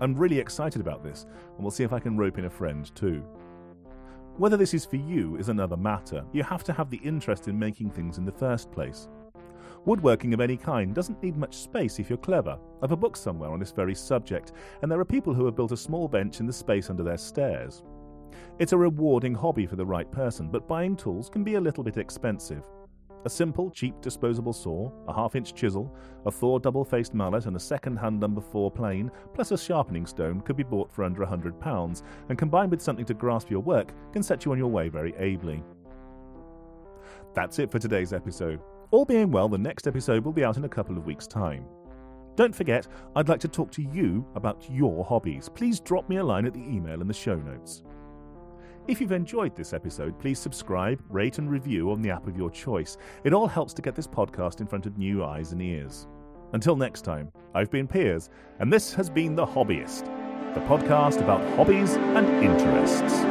I'm 0.00 0.14
really 0.14 0.38
excited 0.38 0.80
about 0.80 1.04
this, 1.04 1.26
and 1.54 1.58
we'll 1.58 1.70
see 1.72 1.84
if 1.84 1.92
I 1.92 2.00
can 2.00 2.16
rope 2.16 2.38
in 2.38 2.46
a 2.46 2.50
friend 2.50 2.90
too. 2.94 3.22
Whether 4.38 4.56
this 4.56 4.72
is 4.72 4.86
for 4.86 4.96
you 4.96 5.36
is 5.36 5.50
another 5.50 5.76
matter. 5.76 6.24
You 6.32 6.44
have 6.44 6.64
to 6.64 6.72
have 6.72 6.88
the 6.88 7.00
interest 7.04 7.46
in 7.46 7.58
making 7.58 7.90
things 7.90 8.16
in 8.16 8.24
the 8.24 8.32
first 8.32 8.72
place. 8.72 9.08
Woodworking 9.86 10.34
of 10.34 10.40
any 10.40 10.56
kind 10.56 10.92
doesn't 10.92 11.22
need 11.22 11.36
much 11.36 11.56
space 11.56 12.00
if 12.00 12.10
you're 12.10 12.18
clever. 12.18 12.58
I've 12.82 12.90
a 12.90 12.96
book 12.96 13.16
somewhere 13.16 13.50
on 13.50 13.60
this 13.60 13.70
very 13.70 13.94
subject, 13.94 14.50
and 14.82 14.90
there 14.90 14.98
are 14.98 15.04
people 15.04 15.32
who 15.32 15.44
have 15.44 15.54
built 15.54 15.70
a 15.70 15.76
small 15.76 16.08
bench 16.08 16.40
in 16.40 16.46
the 16.46 16.52
space 16.52 16.90
under 16.90 17.04
their 17.04 17.16
stairs. 17.16 17.84
It's 18.58 18.72
a 18.72 18.76
rewarding 18.76 19.32
hobby 19.32 19.64
for 19.64 19.76
the 19.76 19.86
right 19.86 20.10
person, 20.10 20.48
but 20.50 20.66
buying 20.66 20.96
tools 20.96 21.30
can 21.30 21.44
be 21.44 21.54
a 21.54 21.60
little 21.60 21.84
bit 21.84 21.98
expensive. 21.98 22.64
A 23.26 23.30
simple, 23.30 23.70
cheap 23.70 23.94
disposable 24.00 24.52
saw, 24.52 24.90
a 25.06 25.14
half 25.14 25.36
inch 25.36 25.54
chisel, 25.54 25.96
a 26.26 26.32
Thor 26.32 26.58
double 26.58 26.84
faced 26.84 27.14
mallet, 27.14 27.46
and 27.46 27.54
a 27.54 27.60
second 27.60 27.96
hand 27.96 28.18
number 28.18 28.40
4 28.40 28.72
plane, 28.72 29.08
plus 29.34 29.52
a 29.52 29.58
sharpening 29.58 30.06
stone, 30.06 30.40
could 30.40 30.56
be 30.56 30.64
bought 30.64 30.92
for 30.92 31.04
under 31.04 31.24
£100, 31.24 32.02
and 32.28 32.38
combined 32.38 32.72
with 32.72 32.82
something 32.82 33.06
to 33.06 33.14
grasp 33.14 33.52
your 33.52 33.60
work, 33.60 33.92
can 34.12 34.22
set 34.24 34.44
you 34.44 34.50
on 34.50 34.58
your 34.58 34.70
way 34.70 34.88
very 34.88 35.14
ably. 35.16 35.62
That's 37.34 37.60
it 37.60 37.70
for 37.70 37.78
today's 37.78 38.12
episode. 38.12 38.60
All 38.90 39.04
being 39.04 39.30
well, 39.30 39.48
the 39.48 39.58
next 39.58 39.86
episode 39.86 40.24
will 40.24 40.32
be 40.32 40.44
out 40.44 40.56
in 40.56 40.64
a 40.64 40.68
couple 40.68 40.96
of 40.96 41.06
weeks' 41.06 41.26
time. 41.26 41.66
Don't 42.36 42.54
forget, 42.54 42.86
I'd 43.16 43.28
like 43.28 43.40
to 43.40 43.48
talk 43.48 43.72
to 43.72 43.82
you 43.82 44.24
about 44.34 44.64
your 44.70 45.04
hobbies. 45.04 45.48
Please 45.48 45.80
drop 45.80 46.08
me 46.08 46.16
a 46.16 46.24
line 46.24 46.46
at 46.46 46.54
the 46.54 46.60
email 46.60 47.00
in 47.00 47.08
the 47.08 47.14
show 47.14 47.36
notes. 47.36 47.82
If 48.86 49.00
you've 49.00 49.12
enjoyed 49.12 49.56
this 49.56 49.72
episode, 49.72 50.18
please 50.20 50.38
subscribe, 50.38 51.02
rate, 51.08 51.38
and 51.38 51.50
review 51.50 51.90
on 51.90 52.00
the 52.00 52.10
app 52.10 52.28
of 52.28 52.36
your 52.36 52.50
choice. 52.50 52.96
It 53.24 53.32
all 53.32 53.48
helps 53.48 53.74
to 53.74 53.82
get 53.82 53.96
this 53.96 54.06
podcast 54.06 54.60
in 54.60 54.68
front 54.68 54.86
of 54.86 54.96
new 54.96 55.24
eyes 55.24 55.50
and 55.50 55.60
ears. 55.60 56.06
Until 56.52 56.76
next 56.76 57.02
time, 57.02 57.32
I've 57.54 57.70
been 57.70 57.88
Piers, 57.88 58.30
and 58.60 58.72
this 58.72 58.94
has 58.94 59.10
been 59.10 59.34
The 59.34 59.46
Hobbyist, 59.46 60.04
the 60.54 60.60
podcast 60.60 61.20
about 61.20 61.42
hobbies 61.56 61.94
and 61.96 62.28
interests. 62.44 63.24